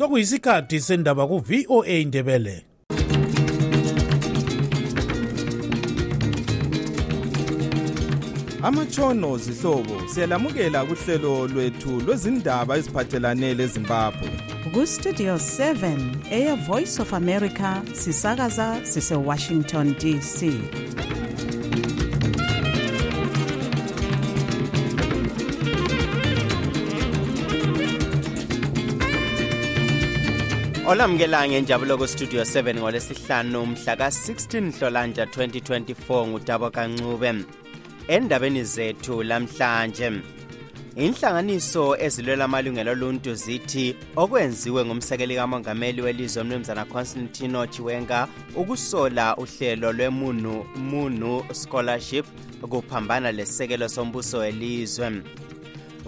sokuyisikhathi 0.00 0.80
sendaba 0.80 1.26
ku-voa 1.26 1.86
indebele 1.86 2.64
amatshono 8.62 9.38
zihlobo 9.38 9.96
siyalamukela 10.08 10.84
kuhlelo 10.84 11.48
lwethu 11.48 12.00
lwezindaba 12.06 12.76
eziphathelane 12.78 13.54
lezimbabwe 13.54 14.30
kustudio 14.72 15.34
7 15.34 15.98
eya 16.30 16.56
voice 16.56 17.02
of 17.02 17.14
america 17.14 17.70
sisakaza 17.92 18.80
sisewashington 18.84 19.94
dc 20.00 20.38
olamukela 30.90 31.48
ngenjabulo 31.48 31.98
kustudio 31.98 32.42
7 32.42 32.74
ngolesihlanu 32.78 33.66
mhla 33.66 33.96
ka-16 33.96 34.60
nhlolanja 34.60 35.24
2024 35.24 36.26
ngudabo 36.26 36.70
kancube. 36.70 37.34
Endabeni 38.08 38.64
zethu 38.64 39.22
lamhlanje 39.22 40.12
inhlanganiso 40.96 41.96
ezilwela 41.96 42.44
amalungelo 42.44 42.92
oluntu 42.92 43.34
zithi 43.34 43.96
okwenziwe 44.16 44.84
ngumsekeli 44.84 45.34
kamongameli 45.36 46.02
welizwe 46.02 46.42
umnumzana 46.42 46.84
constantino 46.84 47.66
chiwenga 47.66 48.28
ukusola 48.56 49.36
uhlelo 49.36 49.92
lwemunu 49.92 50.64
munu 50.76 51.44
scholarship 51.52 52.26
kuphambana 52.70 53.32
lesisekelo 53.32 53.88
sombuso 53.88 54.38
welizwe. 54.38 55.22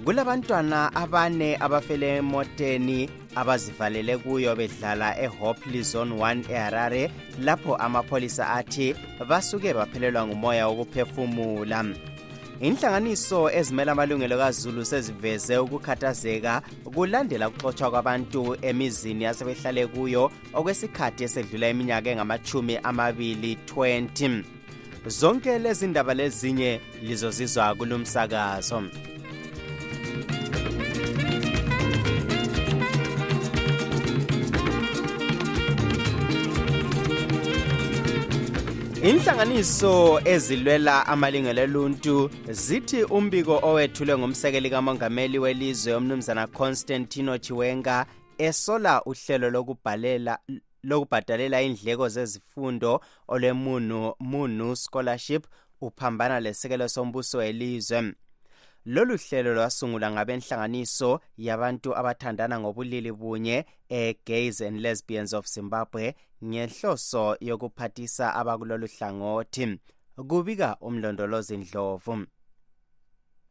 Kulabantwana 0.04 0.94
abane 0.94 1.56
abafele 1.56 2.16
emoteni 2.16 3.21
abazivalele 3.34 4.16
kuyo 4.18 4.56
bedlala 4.56 5.20
ehopley 5.20 5.82
zone 5.82 6.14
1 6.14 6.50
eharare 6.50 7.10
lapho 7.40 7.76
amapholisa 7.76 8.50
athi 8.50 8.94
basuke 9.28 9.74
baphelelwa 9.74 10.26
ngumoya 10.26 10.68
wokuphefumula. 10.68 11.84
Inhlanganiso 12.60 13.50
ezimela 13.50 13.92
amalungelo 13.92 14.38
kazulu 14.38 14.84
seziveze 14.84 15.58
ukukhathazeka 15.58 16.62
kulandela 16.94 17.48
ukuxotshwa 17.48 17.90
kwabantu 17.90 18.56
emizini 18.62 19.26
asebehlale 19.26 19.86
kuyo 19.86 20.30
okwesikhathi 20.54 21.24
esedlula 21.24 21.68
iminyaka 21.70 22.10
engamachumi 22.10 22.78
amabili 22.82 23.58
20 23.66 24.44
zonke 25.06 25.58
lezi 25.58 25.86
ndaba 25.86 26.14
lezinye 26.14 26.80
lizozizwa 27.02 27.74
kulumsakazo 27.74 28.82
inhlanganiso 39.02 40.20
ezilwela 40.24 41.06
amalungelo 41.06 41.62
oluntu 41.62 42.30
zithi 42.50 43.02
umbiko 43.04 43.58
owethulwe 43.68 44.18
ngumsekeli 44.18 44.70
kamongameli 44.70 45.38
welizwe 45.38 45.94
umnumzana 45.94 46.46
constantino 46.46 47.38
chiwenga 47.38 48.06
esola 48.38 49.02
uhlelo 49.10 49.50
lokubhalela 49.50 50.38
lokubhadalela 50.84 51.62
indleko 51.62 52.08
zezifundo 52.08 53.00
olwemunu 53.28 54.14
munu 54.20 54.76
scholarship 54.76 55.46
uphambana 55.80 56.40
lesekelo 56.40 56.88
sombuso 56.88 57.38
welizwe. 57.38 58.14
Lolu 58.86 59.16
hlelo 59.16 59.54
lwasungulwa 59.54 60.10
ngabenhlanganiso 60.10 61.20
yabantu 61.36 61.96
abathandana 61.96 62.60
ngobulili 62.60 63.12
bunye 63.12 63.64
e-gays 63.88 64.60
and 64.60 64.80
lesbians 64.80 65.32
of 65.32 65.46
zimbabwe 65.46 66.14
ngenhloso 66.44 67.36
yokuphathisa 67.40 68.34
abakulolu 68.34 68.86
hlangothi. 68.86 69.78
Kubika 70.28 70.76
umlondolozi 70.80 71.56
ndlovu. 71.56 72.26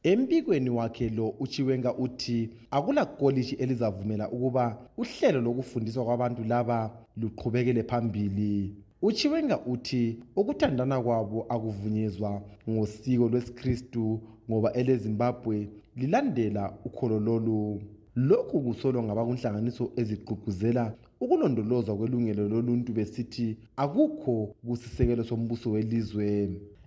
Embikweni 0.03 0.69
wakhe 0.69 1.09
lo 1.09 1.29
uchiwenga 1.29 1.93
uthi 1.93 2.49
akula 2.71 3.05
koliji 3.05 3.55
elizavumela 3.55 4.29
ukuba 4.29 4.77
uhlelo 4.97 5.41
lokufundiswa 5.41 6.05
kwabantu 6.05 6.43
laba 6.43 6.91
luqhubekele 7.17 7.83
phambili. 7.83 8.75
Uchiwenga 9.01 9.59
uthi 9.59 10.19
ukuthandana 10.35 11.01
kwabo 11.01 11.45
akuvunyezwa 11.49 12.41
ngosiko 12.69 13.29
lwesikristu 13.29 14.21
ngoba 14.51 14.73
elezimbabwe 14.73 15.69
lilandela 15.95 16.73
ukholo 16.85 17.19
lolu. 17.19 17.81
Lokhu 18.15 18.61
kusolwa 18.61 19.03
ngabakunhlanganiso 19.03 19.91
ezigqugquzela 19.95 20.93
ukulondolozwa 21.23 21.95
kwelungelo 21.97 22.43
loluntu 22.51 22.91
besithi 22.93 23.57
akukho 23.83 24.55
kusisekelo 24.67 25.23
sombuso 25.23 25.71
welizwe. 25.71 26.27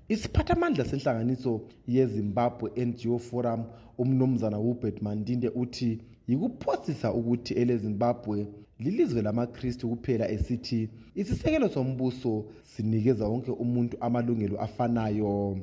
Isiphathamandla 0.09 0.85
senhlanganiso 0.85 1.53
yezimbabwe 1.89 2.71
ngo 2.87 3.19
forum 3.19 3.63
umnumzana 3.99 4.57
hubert 4.57 5.03
mandinde 5.03 5.49
uthi 5.49 5.99
yikuphosisa 6.29 7.13
ukuthi 7.13 7.55
elezimbabwe 7.55 8.47
lilizwe 8.79 9.23
lamakristu 9.23 9.89
kuphela 9.89 10.31
esithi 10.31 10.91
isisekelo 11.15 11.69
sombuso 11.69 12.45
sinikeza 12.63 13.25
wonke 13.29 13.51
umuntu 13.51 13.97
amalungelo 14.01 14.61
afanayo. 14.61 15.59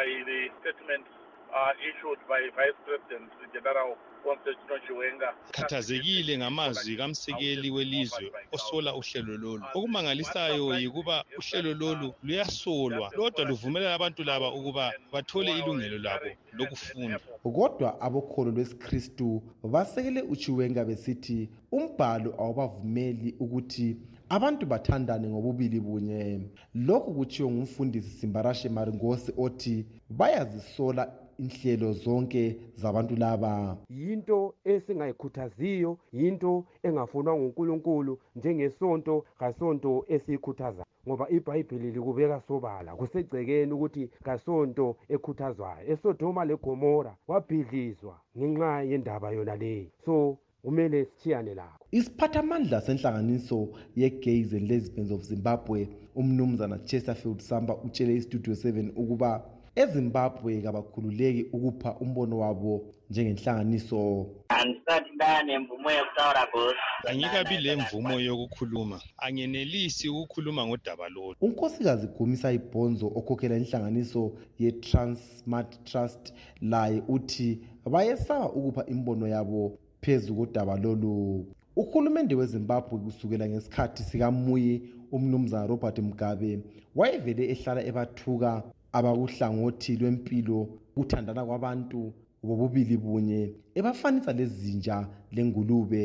By 0.00 0.08
the 0.24 0.40
statement 0.60 1.04
uh, 1.52 1.72
issued 1.88 2.18
by 2.28 2.40
vice 2.56 2.78
president 2.86 3.28
general 3.52 3.96
constantino 4.24 4.78
chiwenga 4.86 5.28
khathazekile 5.52 6.38
ngamazwi 6.38 6.96
kamsekeli 6.96 7.70
welizwe 7.70 8.32
osola 8.52 8.94
uhlelo 8.94 9.36
lolu. 9.36 9.64
Okumangalisayo 9.74 10.80
yikuba 10.80 11.24
uhlelo 11.38 11.74
lolu 11.74 12.14
luyasolwa 12.22 13.10
kodwa 13.10 13.44
luvumelela 13.44 13.94
abantu 13.94 14.24
laba 14.24 14.48
ukuba 14.52 14.92
bathole 15.12 15.58
ilungelo 15.58 15.98
labo 15.98 16.30
lokufunda. 16.52 17.18
Kodwa 17.42 18.00
abokholo 18.00 18.50
lwesikristu 18.50 19.42
basekele 19.62 20.22
uchiwenga 20.22 20.84
besithi 20.84 21.48
umbhalo 21.72 22.34
awubavumeli 22.38 23.34
ukuthi 23.40 23.96
abantu 24.30 24.66
bathandane 24.66 25.28
ngobubili 25.28 25.80
bunye. 25.80 26.40
Lokhu 26.74 27.14
kutshiwo 27.14 27.50
ngumfundisi 27.50 28.10
simbarashe 28.10 28.68
maringosi 28.68 29.32
othi 29.36 29.86
bayazisola 30.10 31.12
inhlelo 31.38 31.92
zonke 31.92 32.56
zabantu 32.76 33.16
laba. 33.16 33.76
Yinto 33.88 34.54
esingayikhuthaziyo 34.64 35.98
yinto 36.12 36.64
engafunwa 36.82 37.36
ngunkulunkulu 37.36 38.18
njengesonto 38.36 39.24
kasonto 39.38 40.04
esiyikhuthaza 40.08 40.84
ngoba 41.06 41.30
ibhayibhili 41.30 41.90
likubeka 41.90 42.40
sobala 42.40 42.90
kusegcekeni 42.96 43.72
ukuthi 43.72 44.10
kasonto 44.22 44.96
ekhuthazwayo. 45.08 45.86
Esodoma 45.92 46.44
legomora 46.44 47.12
wabhidlizwa 47.28 48.14
ngenxa 48.38 48.82
yendaba 48.90 49.30
yona 49.30 49.56
leyi 49.56 49.90
so 50.04 50.38
kumele 50.62 51.04
sithiyane 51.04 51.54
lakho. 51.54 51.86
Isiphathamandla 51.90 52.80
senhlanganiso 52.80 53.68
ye-gays 53.96 54.52
and 54.52 54.70
lesbians 54.70 55.10
of 55.10 55.22
zimbabwe 55.22 55.88
umnumzana 56.14 56.78
chesterfield 56.78 57.40
samba 57.40 57.76
utshele 57.76 58.14
istudio 58.14 58.54
7 58.54 58.92
ukuba 58.96 59.42
ezimbabwe 59.76 60.62
kabakhululeki 60.62 61.42
ukupha 61.52 61.96
umbono 62.00 62.38
wabo 62.38 62.84
njengenhlanganiso. 63.10 64.26
Andisathi 64.48 65.10
ndanemvumo 65.14 65.90
yokutaura 65.90 66.46
bosi 66.52 66.78
angikabi 67.08 67.56
le 67.58 67.76
mvumo 67.76 68.20
yokukhuluma. 68.20 69.00
Angenelisi 69.18 70.08
ukukhuluma 70.08 70.66
ngodaba 70.66 71.08
lolu. 71.08 71.36
Unkosikazi 71.40 72.06
gumisa 72.06 72.52
ibhonzo 72.52 73.06
okhokhela 73.06 73.56
inhlanganiso 73.56 74.32
ye-transmart 74.58 75.84
trust 75.84 76.34
laye 76.60 77.02
uthi 77.08 77.60
bayesaba 77.92 78.52
ukupha 78.52 78.86
imbono 78.86 79.28
yabo 79.28 79.78
phezu 80.02 80.34
kodaba 80.34 80.76
lolu. 80.76 81.46
Uhulumende 81.76 82.34
wezimbabwe 82.34 82.98
kusukela 82.98 83.48
ngesikhathi 83.48 84.02
sikamuyi 84.02 84.82
umnumzana 85.12 85.66
robert 85.66 85.98
mugabe 85.98 86.60
wayevele 86.98 87.42
ehlala 87.52 87.80
ebathuka 87.90 88.50
abakuhlangothi 88.92 89.96
lwempilo 90.00 90.58
ukuthandana 90.96 91.44
kwabantu 91.48 92.12
bobubili 92.42 92.96
bunye 92.96 93.40
ebafanisa 93.78 94.32
lezinja 94.32 94.96
lengulube. 95.32 96.04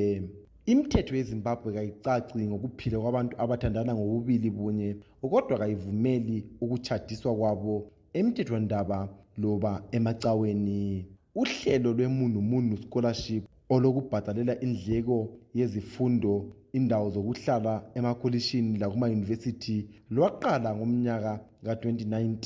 Imithetho 0.72 1.16
yezimbabwe 1.16 1.74
kayicaci 1.76 2.48
ngokuphila 2.48 2.98
kwabantu 3.00 3.34
abathandana 3.44 3.92
ngobubili 3.96 4.50
bunye 4.50 4.90
kodwa 5.22 5.58
kayivumeli 5.60 6.38
ukutshadiswa 6.64 7.32
kwabo 7.36 7.76
emthethwandaba 8.14 9.00
loba 9.42 9.72
emacaweni 9.92 11.06
uhlelo 11.36 11.90
lwemunumunu 11.98 12.78
scholarship 12.78 13.44
olokubhadalela 13.70 14.54
indleko 14.66 15.18
yezifundo 15.54 16.34
indawo 16.78 17.10
zokuhlala 17.10 17.74
emakolishini 17.98 18.78
lakumayunivesithi 18.78 19.78
lwaqala 20.12 20.70
ngomnyaka 20.76 21.34
ka-2019 21.66 22.46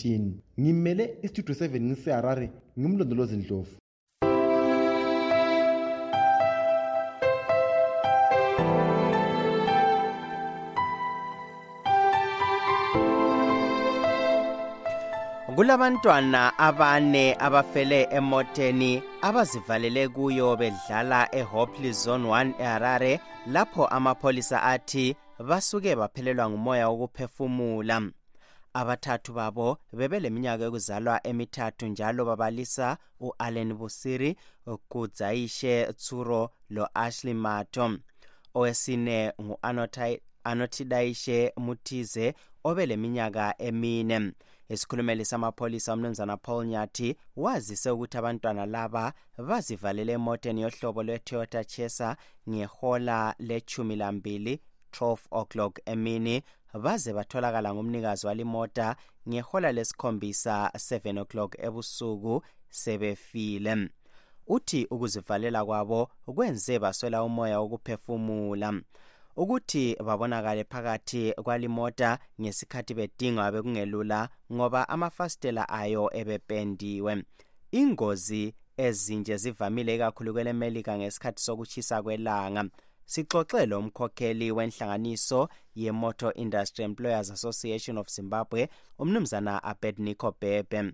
ngimele 0.60 1.04
istudio 1.26 1.56
7 1.56 1.82
ngiseharare 1.82 2.48
ngimlondolozi 2.80 3.38
ndlovu. 3.38 3.76
Kulabantwana 15.56 16.42
abane 16.58 17.36
abafele 17.40 18.08
emoteni 18.18 19.04
abazivalele 19.22 20.08
kuyo 20.08 20.56
bedlala 20.56 21.36
ehopley 21.36 21.92
zone 21.92 22.28
1 22.28 22.62
eharare 22.62 23.20
lapho 23.48 23.88
amapholisa 23.88 24.64
athi 24.64 25.16
basuke 25.40 25.96
baphelelwa 25.96 26.50
ngumoya 26.50 26.90
wokuphefumula. 26.90 28.02
Abathathu 28.74 29.34
babo 29.34 29.78
bebeleminyaka 29.94 30.64
yokuzalwa 30.64 31.28
emithathu 31.28 31.86
njalo 31.88 32.26
babalisa 32.26 32.98
u-allen 33.20 33.74
busiri 33.74 34.36
kudzayishe 34.90 35.94
tsuro 35.94 36.52
lo-ashley 36.70 37.34
mato 37.34 37.98
owesine 38.54 39.34
ngu-anotidayishe 40.46 41.54
mutize 41.58 42.34
obeleminyaka 42.64 43.56
emine. 43.58 44.32
Isikhulumeli 44.70 45.26
samapholisa 45.26 45.94
umnumzana 45.94 46.38
paul 46.38 46.66
nyathi 46.66 47.16
wazise 47.36 47.90
ukuthi 47.90 48.18
abantwana 48.18 48.66
laba 48.66 49.14
bazivalele 49.38 50.14
emoteni 50.14 50.62
yohlobo 50.62 51.04
lwe-toyota 51.04 51.64
chesa 51.64 52.18
ngehola 52.50 53.36
lechumi 53.40 53.96
lambili 53.96 54.62
12 54.92 55.18
o'clock 55.32 55.80
emini. 55.86 56.42
Baze 56.74 57.14
batholakala 57.14 57.74
ngumnikazi 57.74 58.28
walimota 58.28 58.96
ngehola 59.30 59.72
lesikhombisa 59.72 60.72
7 60.76 61.20
o'clock 61.22 61.56
ebusuku 61.60 62.42
sebefile. 62.70 63.90
Uthi 64.48 64.88
ukuzivalela 64.92 65.66
kwabo 65.66 66.12
kwenze 66.36 66.80
baswela 66.80 67.24
umoya 67.24 67.60
wokuphefumula. 67.60 68.82
Ukuthi 69.36 69.96
babonakale 70.06 70.64
phakathi 70.64 71.34
kwalimota 71.44 72.20
ngesikhathi 72.42 72.94
bedingwa 72.94 73.52
bekungelula 73.52 74.30
ngoba 74.54 74.90
amafasitela 74.90 75.70
ayo 75.70 76.10
ebependiwe. 76.20 77.24
Ingozi 77.72 78.54
ezinje 78.78 79.38
zivamile 79.38 79.96
ikakhulu 79.96 80.34
kwelemelika 80.34 80.98
ngesikhathi 80.98 81.42
sokushisa 81.42 82.04
kwelanga. 82.04 82.64
Sixoxe 83.06 83.66
lo 83.66 83.82
mkhokheli 83.82 84.52
wenhlanganiso 84.52 85.50
ye-motor 85.76 86.32
industry 86.36 86.84
employers 86.86 87.32
association 87.32 87.98
of 87.98 88.08
zimbabwe 88.10 88.70
umnumzana 89.00 89.64
abednico 89.64 90.36
bebe 90.42 90.94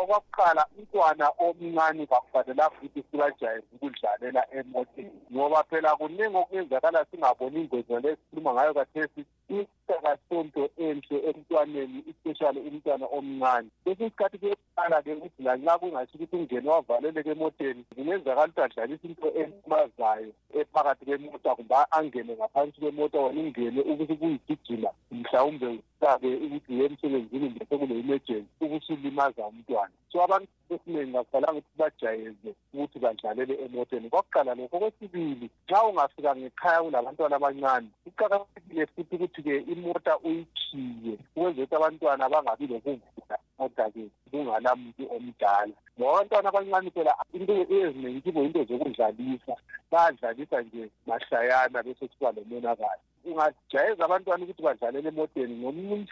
okwakuqala 0.00 0.62
umntwana 0.76 1.26
omncane 1.44 2.06
kakufanelanga 2.10 2.74
ukuthi 2.76 3.00
sibajayeze 3.10 3.66
ukudlalela 3.74 4.42
emoteni 4.58 5.10
ngoba 5.32 5.60
phela 5.68 5.96
kuningi 5.98 6.36
okuyenzakala 6.42 7.06
singaboni 7.10 7.60
ingozi 7.60 7.92
ngale 7.92 8.16
sikhuluma 8.16 8.54
ngayo 8.54 8.72
kathesi. 8.78 9.22
Isakasonto 9.48 10.68
enhle 10.76 11.16
emntwaneni 11.28 12.04
especially 12.10 12.60
umntwana 12.68 13.06
omncane. 13.16 13.68
Kwesinye 13.84 14.08
isikhathi 14.08 14.38
kuyaqala-ke 14.38 15.12
ukuthi 15.14 15.42
lanxa 15.42 15.78
kungasho 15.78 16.14
ukuthi 16.14 16.36
ungene 16.36 16.68
wavaleleka 16.70 17.30
emoteni 17.30 17.84
kungenzakala 17.94 18.46
ukuthi 18.46 18.60
adlalise 18.60 19.06
into 19.08 19.28
elimazayo 19.40 20.32
ephakathi 20.58 21.04
kwemota 21.04 21.54
kumbe 21.54 21.74
angene 21.90 22.32
ngaphansi 22.36 22.80
kwemota 22.80 23.18
wona 23.18 23.40
ungene 23.40 23.80
ukuthi 23.80 24.14
kuyigijima 24.20 24.90
mhlawumbe 25.10 25.66
usabe 25.66 26.36
ukuthi 26.36 26.72
uye 26.72 26.84
emsebenzini 26.86 27.48
kumbe 27.48 27.66
sekule-emergency 27.68 28.48
ukusulimaza 28.60 29.46
umntwana. 29.46 29.92
So 30.12 30.22
abantu 30.24 30.48
esiningi 30.70 31.12
kakufanelanga 31.12 31.58
ukuthi 31.58 31.78
bajayeze 31.78 32.50
ukuthi 32.74 32.98
badlalele 32.98 33.54
emoteni. 33.64 34.10
Kwakuqala 34.10 34.54
lokho. 34.54 34.76
Okwesibili 34.76 35.50
nxa 35.68 35.84
ungafika 35.84 36.36
ngekhaya 36.36 36.82
kulabantwana 36.82 37.36
abancane 37.36 37.88
kuqakathekile 38.04 38.86
futhi 38.86 39.18
ukuthi-ke 39.38 39.72
imota 39.72 40.18
uyikhiye 40.18 41.14
ukwenzela 41.36 41.64
ukuthi 41.64 41.74
abantwana 41.74 42.28
bangabi 42.28 42.66
lokuvula 42.66 43.36
imota-ke 43.58 44.10
kungala 44.30 44.74
muntu 44.76 45.04
omdala. 45.14 45.74
Ngoba 45.98 46.12
abantwana 46.12 46.48
abancane 46.48 46.90
phela 46.90 47.14
into 47.32 47.54
eziningi 47.76 48.20
kibo 48.20 48.42
into 48.42 48.64
zokudlalisa. 48.64 49.54
Bayadlalisa 49.90 50.62
nje 50.62 50.90
mahlayana 51.06 51.82
bese 51.82 52.08
kuba 52.08 52.32
lomonakalo 52.32 53.02
ungajayeza 53.24 54.04
abantwana 54.04 54.44
ukuthi 54.44 54.62
badlalele 54.62 55.08
emoteni 55.08 55.54
ngomunye 55.60 56.06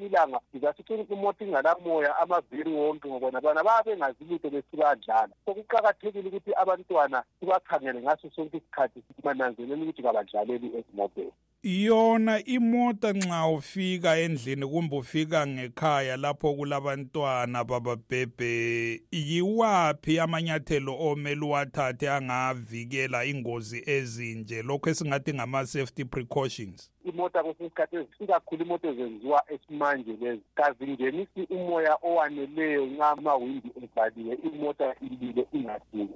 ilanga 0.00 0.40
izasithi 0.54 1.06
imoto 1.14 1.44
ingalamoya 1.44 2.18
amaviri 2.22 2.70
wonke 2.70 3.08
ngobona 3.08 3.40
bona 3.40 3.62
baba 3.62 3.82
bengazi 3.86 4.24
lutho 4.24 4.50
besibadlala 4.50 5.34
so 5.44 5.54
kuqakathekile 5.54 6.28
ukuthi 6.28 6.50
abantwana 6.62 7.24
sibakhangele 7.40 8.00
ngaso 8.02 8.30
sonke 8.30 8.56
isikhathi 8.56 9.02
sibananzelele 9.16 9.82
ukuthi 9.82 10.02
kabadlaleli 10.02 10.68
ezimoteni. 10.78 11.32
Yona 11.64 12.44
imota 12.44 13.12
nxa 13.12 13.46
ufika 13.48 14.18
endlini 14.18 14.66
kumbe 14.66 14.96
ufika 14.96 15.46
ngekhaya 15.46 16.16
lapho 16.16 16.54
kulabantwana 16.54 17.64
bababhebhe 17.64 19.00
yiwaphi 19.10 20.18
amanyathelo 20.20 20.98
omele 20.98 21.40
uwathathe 21.40 22.10
angavikela 22.10 23.24
ingozi 23.24 23.82
ezinje? 23.86 24.62
Lokho 24.62 24.90
esingathi 24.90 25.34
ngama-safety 25.34 26.04
precautions. 26.04 26.90
Imota 27.04 27.42
kwesinye 27.42 27.66
isikhathi 27.66 27.96
ikakhulu 28.20 28.64
imoto 28.64 28.88
ezenziwa 28.88 29.44
esimanje 29.54 30.12
lezi. 30.20 30.42
Kazingenisi 30.54 31.42
umoya 31.50 31.98
owaneleyo 32.02 32.86
nxa 32.86 33.08
amawindi 33.10 33.70
evaliwe 33.82 34.34
imota 34.48 34.94
ilile 35.06 35.46
ingafiki 35.52 36.14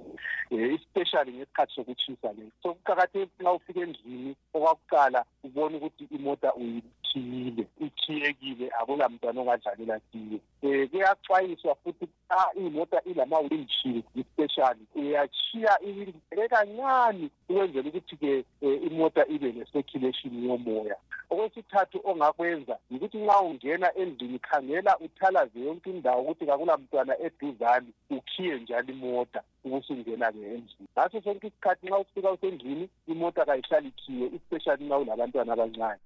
um 0.51 0.59
especially 0.75 1.31
ngesikhathi 1.33 1.73
sokutshisa 1.75 2.27
leso 2.33 2.51
so 2.63 2.73
kuqakathekile 2.73 3.29
nxa 3.39 3.51
ufika 3.51 3.79
endlini 3.79 4.35
okwakuqala 4.53 5.25
ubone 5.43 5.77
ukuthi 5.77 6.03
imota 6.11 6.53
uyikhiyile 6.53 6.98
ikhiyekile 7.15 8.71
akula 8.79 9.09
mntwana 9.09 9.41
ongadlalela 9.41 9.99
kiyo 9.99 10.39
um 10.63 10.87
kuyaxwayiswa 10.87 11.75
futhi 11.75 12.07
xa 12.29 12.53
imota 12.55 13.01
ilama-windshield 13.05 14.03
especially. 14.15 14.85
Uyachiya 14.95 15.79
iwindile 15.81 16.47
kancane 16.49 17.29
ukwenzela 17.49 17.89
ukuthi-ke 17.89 18.43
um 18.61 18.73
imota 18.87 19.25
ibe 19.27 19.51
ne-circulation 19.51 20.43
yomoya. 20.43 20.95
Okwesithathu 21.29 22.01
ongakwenza 22.03 22.77
yikuthi 22.91 23.17
nxa 23.17 23.41
ungena 23.41 23.95
endlini 23.95 24.39
khangela 24.39 24.97
uthalaze 24.97 25.59
yonke 25.59 25.89
indawo 25.89 26.21
ukuthi 26.21 26.45
kakula 26.45 26.77
mntwana 26.77 27.19
eduzane 27.19 27.87
ukhiye 28.09 28.59
njalo 28.59 28.93
imota 28.93 29.41
ubusungena-ke 29.65 30.37
endlini. 30.37 30.87
Ngaso 30.93 31.21
sonke 31.21 31.47
isikhathi 31.47 31.87
nxa 31.87 31.97
ufika 31.99 32.31
usendlini 32.31 32.89
imota 33.07 33.45
kayihlali 33.45 33.87
ikhiye 33.87 34.25
especially 34.35 34.85
nxa 34.85 34.97
ulabantwana 34.97 35.53
abancane. 35.53 35.99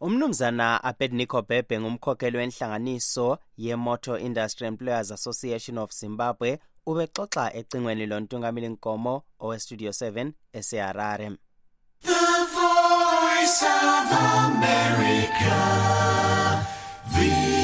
Umnumzana 0.00 0.84
abednico 0.84 1.42
bebe 1.42 1.80
ngumkhokheli 1.80 2.36
wenhlanganiso 2.36 3.38
ye-motor 3.56 4.20
industry 4.20 4.66
employers 4.66 5.10
association 5.10 5.78
of 5.78 5.92
zimbabwe 5.92 6.58
ubexoxa 6.86 7.54
ecingweni 7.54 8.06
lontungamili 8.06 8.68
nkomo 8.68 9.22
owestudio 9.40 9.90
7 9.90 10.32
eseharare 10.52 11.30
The 12.02 12.46
voice 12.54 13.62
of 13.62 14.12
America, 14.44 15.56
VOA. 17.14 17.58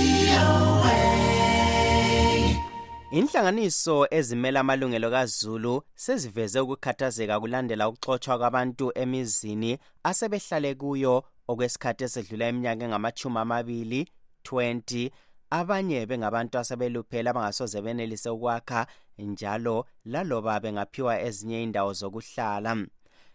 inhlanganiso 3.10 4.06
ezimela 4.10 4.60
amalungelo 4.60 5.10
kazulu 5.10 5.82
seziveze 5.94 6.60
ukukhathazeka 6.60 7.40
kulandela 7.40 7.88
ukuxotshwa 7.88 8.38
kwabantu 8.38 8.92
emizini 8.94 9.78
asebehlale 10.02 10.74
kuyo 10.74 11.24
okwesikhathi 11.48 12.04
esedlula 12.04 12.48
iminyaka 12.48 12.84
engamachumi 12.84 13.38
amabili 13.38 14.00
20 14.44 15.10
abanye 15.50 16.06
bengabantu 16.06 16.58
asebeluphele 16.58 17.30
abangasoze 17.30 17.82
benelise 17.82 18.30
ukwakha 18.30 18.86
njalo 19.18 19.86
laloba 20.04 20.60
bengaphiwa 20.60 21.20
ezinye 21.20 21.62
indawo 21.62 21.92
zokuhlala. 21.92 22.72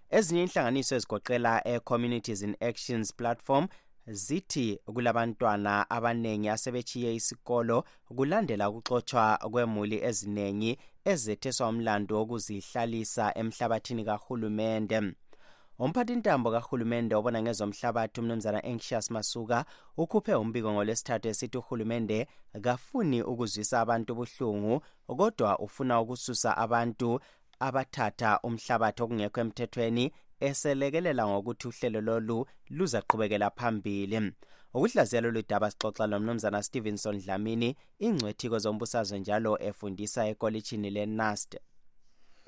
Ezinye 0.09 0.43
inhlanganiso 0.43 0.95
ezigoqela 0.95 1.61
e-communities 1.67 2.41
in 2.41 2.55
actions 2.69 3.13
platform 3.13 3.67
zithi 4.07 4.79
kulabantwana 4.85 5.89
abanengi 5.89 6.49
asebechiye 6.49 7.15
isikolo 7.15 7.83
kulandela 8.15 8.69
ukuxotshwa 8.69 9.37
kwemuli 9.51 9.97
eziningi 10.09 10.71
ezetheswa 11.11 11.67
umlando 11.69 12.15
wokuzihlalisa 12.17 13.25
emhlabathini 13.41 14.03
kahulumende. 14.09 14.99
Umphathintambo 15.79 16.51
kahulumende 16.51 17.15
obona 17.15 17.41
ngezomhlabathi 17.41 18.19
umnumzana 18.19 18.63
anxious 18.63 19.11
masuka 19.11 19.65
ukhuphe 19.97 20.33
umbiko 20.35 20.69
ngolwesithathu 20.73 21.27
esithi 21.31 21.57
uhulumende 21.57 22.27
kafuni 22.61 23.19
ukuzwisa 23.31 23.75
abantu 23.83 24.09
ubuhlungu 24.13 24.73
kodwa 25.19 25.59
ufuna 25.65 26.01
ukususa 26.01 26.57
abantu 26.57 27.09
abathatha 27.67 28.39
umhlabathi 28.47 28.99
okungekho 29.03 29.39
emthethweni 29.41 30.05
eselekelela 30.47 31.23
ngokuthi 31.27 31.67
uhlelo 31.67 32.01
lolu 32.01 32.37
luzaqhubekela 32.77 33.49
phambili. 33.57 34.19
Ukuhlaziya 34.73 35.21
lolu 35.21 35.41
daba 35.49 35.71
sixoxa 35.71 36.07
lomnumzana 36.07 36.63
stevenson 36.63 37.17
dlamini 37.21 37.75
ingcwethi 37.99 38.49
kwezombusazwe 38.49 39.19
njalo 39.19 39.51
efundisa 39.67 40.27
ekolitshini 40.31 40.89
lenast. 40.89 41.51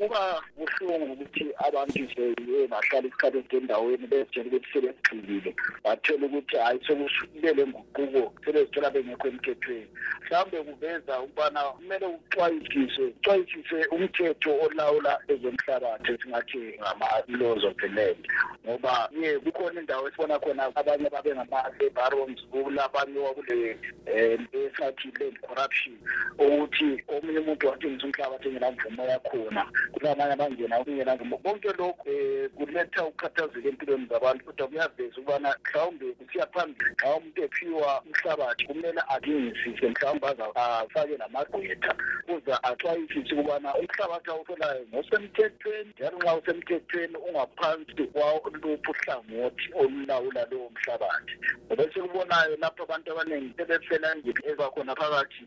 Kuba 0.02 0.42
buhlungu 0.58 1.14
ukuthi 1.14 1.46
abantu 1.68 2.10
seyiye 2.16 2.68
bahlala 2.68 3.08
isikhathi 3.08 3.38
eside 3.38 3.58
endaweni 3.58 4.08
bezitshela 4.08 4.48
ukuthi 4.50 4.70
sebegxilile 4.74 5.52
bathola 5.84 6.26
ukuthi 6.26 6.58
hhayi 6.58 6.80
sekusukele 6.88 7.64
nguquko 7.68 8.34
sebezithola 8.44 8.90
bengekho 8.90 9.28
emthethweni. 9.28 9.88
Mhlawumbe 10.22 10.64
kuveza 10.64 11.22
ukubana 11.22 11.62
kumele 11.64 12.06
uxwayisiswe 12.06 13.06
uxwayisise 13.14 13.80
umthetho 13.96 14.52
olawula 14.66 15.14
ezomhlabathi 15.28 16.12
esingathi 16.14 16.62
ngama-laws 16.82 17.64
of 17.64 17.76
the 17.78 17.88
land. 17.88 18.22
Ngoba 18.66 19.10
ye 19.22 19.40
kukhona 19.40 19.80
indawo 19.82 20.08
esibona 20.08 20.40
khona 20.40 20.64
abanye 20.76 21.10
babe 21.10 21.32
ngama-barons 21.36 22.42
kulabanye 22.52 23.20
wakule 23.20 23.78
um 24.08 24.42
esingathi 24.58 25.14
land 25.20 25.38
corruption 25.46 25.96
ukuthi 26.40 26.90
omunye 27.14 27.40
umuntu 27.40 27.68
wathengisa 27.68 28.06
umhlabathi 28.08 28.48
engenamvumo 28.48 29.04
yakhona 29.06 29.64
kulamanye 29.94 30.34
abangena 30.34 30.84
kungenamvumo 30.84 31.38
konke 31.38 31.72
lokhu 31.80 32.10
um 32.10 32.50
kuletha 32.58 33.06
ukukhathazeka 33.06 33.68
empilweni 33.70 34.08
zabantu 34.10 34.46
kodwa 34.46 34.68
kuyaveza 34.68 35.18
ukubana 35.18 35.56
mhlawumbe 35.64 36.06
kusiya 36.18 36.48
phambili 36.54 36.96
xa 37.02 37.16
umuntu 37.16 37.44
ephiwa 37.44 38.02
umhlabathi 38.06 38.66
kumele 38.66 39.02
alingisise 39.14 39.88
mhlawumbe 39.90 40.28
afake 40.56 41.18
namagqwetha 41.18 41.94
kuze 42.26 42.54
axwayisise 42.64 43.34
ukubana 43.36 43.76
umhlabathi 43.76 44.30
awutholayo 44.30 44.86
ngosemthethweni 44.94 45.92
njalo 46.00 46.18
nxa 46.18 46.36
usemthethweni 46.36 47.18
ungaphansi 47.28 48.04
kwaluphi 48.14 48.90
uhlangothi 48.92 49.66
olulawula 49.74 50.46
lowo 50.52 50.70
mhlabathi. 50.76 51.34
Ngoba 51.68 51.84
esikubonayo 51.84 52.56
lapho 52.62 52.84
abantu 52.84 53.12
abaningi 53.12 53.54
sebefela 53.58 54.12
endlini 54.12 54.42
ebakhona 54.52 54.96
phakathi 54.96 55.42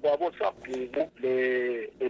kwabosabhuku 0.00 1.02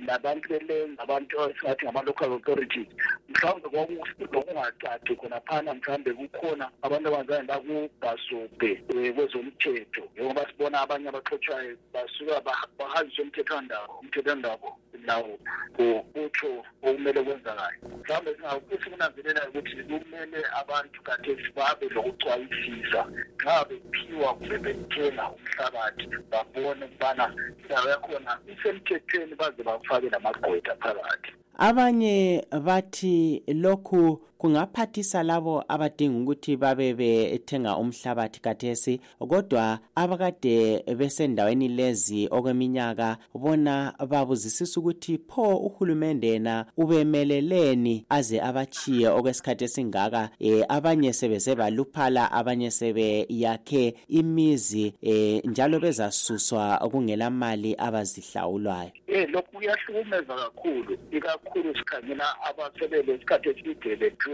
nabantu 0.07 0.49
belenza 0.49 1.03
abantu 1.03 1.33
esingathi 1.77 1.85
ngama-local 1.85 2.33
authorities 2.33 2.87
mhlawumbe 3.29 3.69
kwakungacaci 3.69 5.17
khona 5.17 5.41
phana 5.41 5.75
mhlawumbe 5.75 6.13
kukhona 6.13 6.71
abantu 6.83 7.09
abazange 7.09 7.47
bakubhasobhe 7.47 8.83
um 8.95 9.15
kwezomthetho. 9.15 10.03
Njengoba 10.15 10.47
sibona 10.49 10.81
abanye 10.81 11.09
abaxotshwayo 11.09 11.77
basuka 11.93 12.41
bahanjiswe 12.79 13.23
umthethwandabo 13.25 13.93
umthethwandabo 14.03 14.79
lawo 15.05 15.39
kutsho 16.13 16.65
okumele 16.83 17.23
kwenzakale. 17.23 17.77
Mhlawumbe 18.03 18.31
esikunanzelelayo 18.75 19.51
ukuthi 19.51 19.77
kumele 19.89 20.41
abantu 20.61 21.03
kathesi 21.03 21.51
babe 21.57 21.89
lokucwayisisa 21.95 23.03
nxa 23.37 23.65
bephiwa 23.69 24.35
kumbe 24.35 24.59
bethenga 24.59 25.25
umhlabathi 25.37 26.05
babone 26.31 26.85
ukubana 26.85 27.27
indawo 27.63 27.89
yakhona 27.89 28.33
isemthethweni 28.53 29.35
baze 29.35 29.63
bafake 29.63 30.09
lamagqwetha 30.11 30.75
phakathi. 30.83 31.33
Abanye 31.59 32.45
bathi 32.65 33.43
lokhu 33.49 34.21
kungaphathisa 34.47 35.23
labo 35.23 35.65
abadinga 35.69 36.23
ukuthi 36.23 36.57
babe 36.57 36.95
bethenga 36.95 37.77
umhlabathi 37.77 38.41
kathesi 38.41 39.01
kodwa 39.19 39.79
abakade 39.95 40.85
besendaweni 40.97 41.69
lezi 41.69 42.29
okweminyaka 42.31 43.19
bona 43.35 43.93
babuzisisa 44.09 44.81
ukuthi 44.81 45.19
pho 45.19 45.57
uhulumende 45.57 46.29
yena 46.29 46.67
ubemeleleni 46.77 48.05
aze 48.09 48.41
abachiye 48.41 49.09
okwesikhathi 49.09 49.65
esingaka 49.65 50.31
e, 50.41 50.65
abanye 50.69 51.13
sebeze 51.13 51.55
baluphala 51.55 52.33
abanye 52.33 52.71
sebeyakhe 52.71 53.95
imizi 54.09 54.95
e, 55.03 55.43
njalo 55.45 55.81
bezasuswa 55.81 56.79
kungela 56.91 57.31
mali 57.31 57.75
abazihlawulwayo. 57.79 58.91
Eh 59.07 59.29
lokhu 59.31 59.57
kuyahlukumeza 59.57 60.35
kakhulu 60.35 60.99
ikakhulu 61.11 61.77
sikhangela 61.79 62.27
abasebele 62.43 63.15
isikhathi 63.15 63.49
eside 63.49 63.75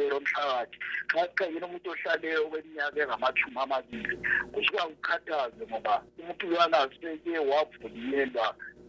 bethiwe 0.03 0.11
lo 0.11 0.21
mhlabathi 0.21 0.79
xa 1.13 1.27
sikhangela 1.29 1.67
umuntu 1.67 1.91
ohlale 1.91 2.31
okweminyaka 2.39 2.99
engamashumi 3.03 3.59
amabili? 3.63 4.17
Kusuka 4.53 4.83
kukhathaze 4.91 5.63
ngoba 5.67 6.03
umuntu 6.19 6.47
lwana 6.51 6.89
seke 7.01 7.39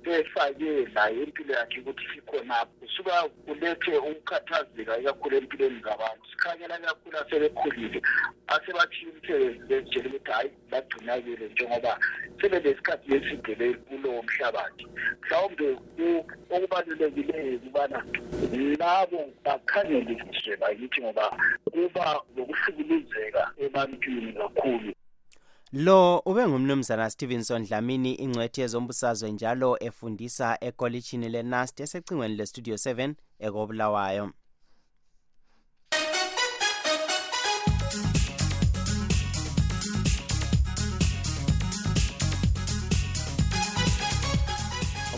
sefake 0.03 0.87
naye 0.93 1.23
impilo 1.23 1.53
yakhe 1.53 1.79
ukuthi 1.79 2.05
sikhonapho. 2.13 2.71
Kusuka 2.79 3.23
kulethe 3.45 3.97
ukukhathazeka 3.97 4.97
ikakhulu 4.97 5.37
empilweni 5.37 5.79
zabantu. 5.83 6.23
Sikhangela 6.31 6.77
kakhulu 6.77 7.17
asebekhulile 7.17 8.01
asebathiye 8.47 9.11
umsebenzi 9.11 9.67
bezitshela 9.67 10.09
ukuthi 10.09 10.31
hhayi 10.31 10.51
bagcinakele 10.71 11.45
njengoba 11.47 11.99
sebelesikhathi 12.41 13.15
eside 13.15 13.73
kulowo 13.73 14.21
mhlabathi. 14.23 14.87
Mhlawumbe 15.21 15.67
okubalulekileyo 16.49 17.55
ukubana 17.57 17.99
labo 18.79 19.21
bakhangeliswe 19.45 20.53
bakithi 20.61 21.01
ngoba 21.01 21.25
kuba 21.71 22.05
lokuhlukuluzeka 22.35 23.43
ebantwini 23.65 24.33
kakhulu 24.33 24.91
lo 25.75 26.19
ube 26.25 26.47
ngumnumzana 26.47 27.09
stevenson 27.09 27.65
dlamini 27.65 28.13
ingcwethi 28.13 28.61
yezombusazwe 28.61 29.31
njalo 29.31 29.77
efundisa 29.83 30.57
ekolitshini 30.61 31.29
lenast 31.29 31.79
esecingweni 31.79 32.35
lestudio 32.35 32.75
7 32.75 33.13
ekobulawayo. 33.39 34.29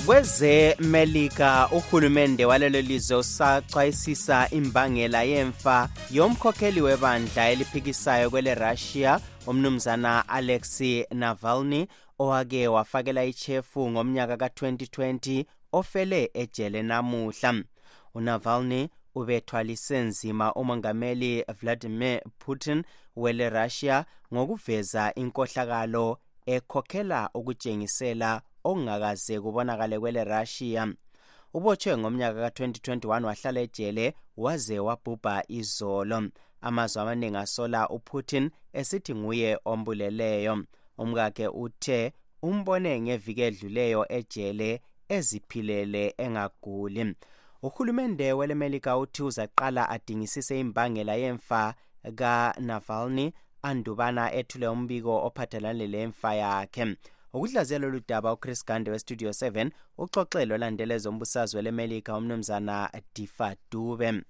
Kwezemelika 0.06 1.70
uhulumende 1.72 2.46
walelo 2.46 2.82
lizwe 2.82 3.18
usacwayisisa 3.18 4.50
imbangela 4.50 5.24
yemfa 5.24 5.90
yomkhokheli 6.12 6.82
webandla 6.82 7.50
eliphikisayo 7.50 8.30
kwele 8.30 8.56
russia 8.56 9.20
umnumzana 9.48 10.30
alexei 10.30 11.06
navalny 11.12 11.88
owake 12.20 12.68
wafakela 12.68 13.26
ichefu 13.26 13.90
ngomnyaka 13.92 14.38
ka-2020 14.38 15.46
ofele 15.72 16.32
ejele 16.34 16.84
namuhla. 16.84 17.64
Unavalny 18.14 18.90
ubethwalise 19.16 20.00
nzima 20.00 20.54
umongameli 20.54 21.46
vladimir 21.62 22.22
putin 22.40 22.84
wele 23.16 23.50
russia 23.50 24.06
ngokuveza 24.34 25.14
inkohlakalo 25.16 26.18
ekhokhela 26.46 27.30
ukutshengisela 27.34 28.42
okungakaze 28.64 29.40
kubonakale 29.42 30.00
kwele 30.00 30.24
russia 30.24 30.88
ubotshwe 31.54 31.98
ngomnyaka 31.98 32.40
ka-2021 32.42 33.24
wahlala 33.26 33.60
ejele 33.62 34.14
waze 34.38 34.80
wabhubha 34.80 35.44
izolo. 35.48 36.30
Amazwe 36.68 37.02
amaningi 37.02 37.38
asola 37.38 37.90
uputin 37.90 38.50
esithi 38.74 39.16
nguye 39.16 39.60
ombuleleyo. 39.66 40.64
Umkakhe 40.98 41.48
uthe 41.48 42.14
umbone 42.42 43.02
ngeviki 43.02 43.42
edluleyo 43.42 44.02
ejele 44.18 44.82
eziphilele 45.10 46.14
engaguli. 46.18 47.16
Uhulumende 47.62 48.34
welemelika 48.34 48.98
uthi 48.98 49.24
uzaqala 49.24 49.90
adingisise 49.90 50.60
imbangela 50.60 51.16
yemfa 51.16 51.76
kanavalny 52.16 53.32
andubana 53.62 54.34
ethule 54.34 54.68
umbiko 54.68 55.26
ophathelane 55.28 55.88
lemfa 55.88 56.34
yakhe. 56.36 56.96
Ukudlazela 57.34 57.86
lolu 57.86 58.02
daba 58.08 58.34
uchris 58.34 58.66
gande 58.66 58.92
westudio 58.92 59.30
7 59.30 59.72
uxoxelo 59.98 60.56
olandela 60.56 60.96
ezombusazwe 60.96 61.62
lemelika 61.62 62.18
umnumzana 62.18 62.92
difa 63.16 63.56
dube. 63.72 64.22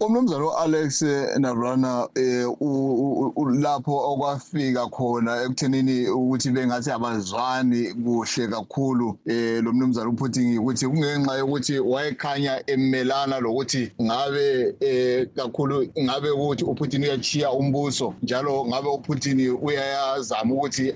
Umnumzana 0.00 0.44
u-alex 0.44 1.02
navrana 1.38 2.08
um 2.16 3.62
lapho 3.62 3.96
okwafika 4.12 4.86
khona 4.86 5.42
ekuthenini 5.42 6.08
ukuthi 6.08 6.50
bengathi 6.50 6.90
abazwani 6.90 7.94
kuhle 7.94 8.48
kakhulu 8.48 9.08
um 9.26 9.64
lo 9.64 9.72
mnumzana 9.72 10.08
uputin 10.08 10.58
ukuthi 10.58 10.86
kungenxa 10.86 11.38
yokuthi 11.38 11.78
wayekhanya 11.78 12.62
emelana 12.66 13.40
lokuthi 13.40 13.92
ngabe 14.02 14.74
um 14.82 15.26
kakhulu 15.36 15.86
ngabe 15.98 16.30
ukuthi 16.30 16.64
uputin 16.64 17.02
uyachiya 17.02 17.52
umbuso 17.52 18.14
njalo 18.22 18.66
ngabe 18.66 18.88
uputin 18.88 19.50
uyazama 19.62 20.54
ukuthi 20.54 20.92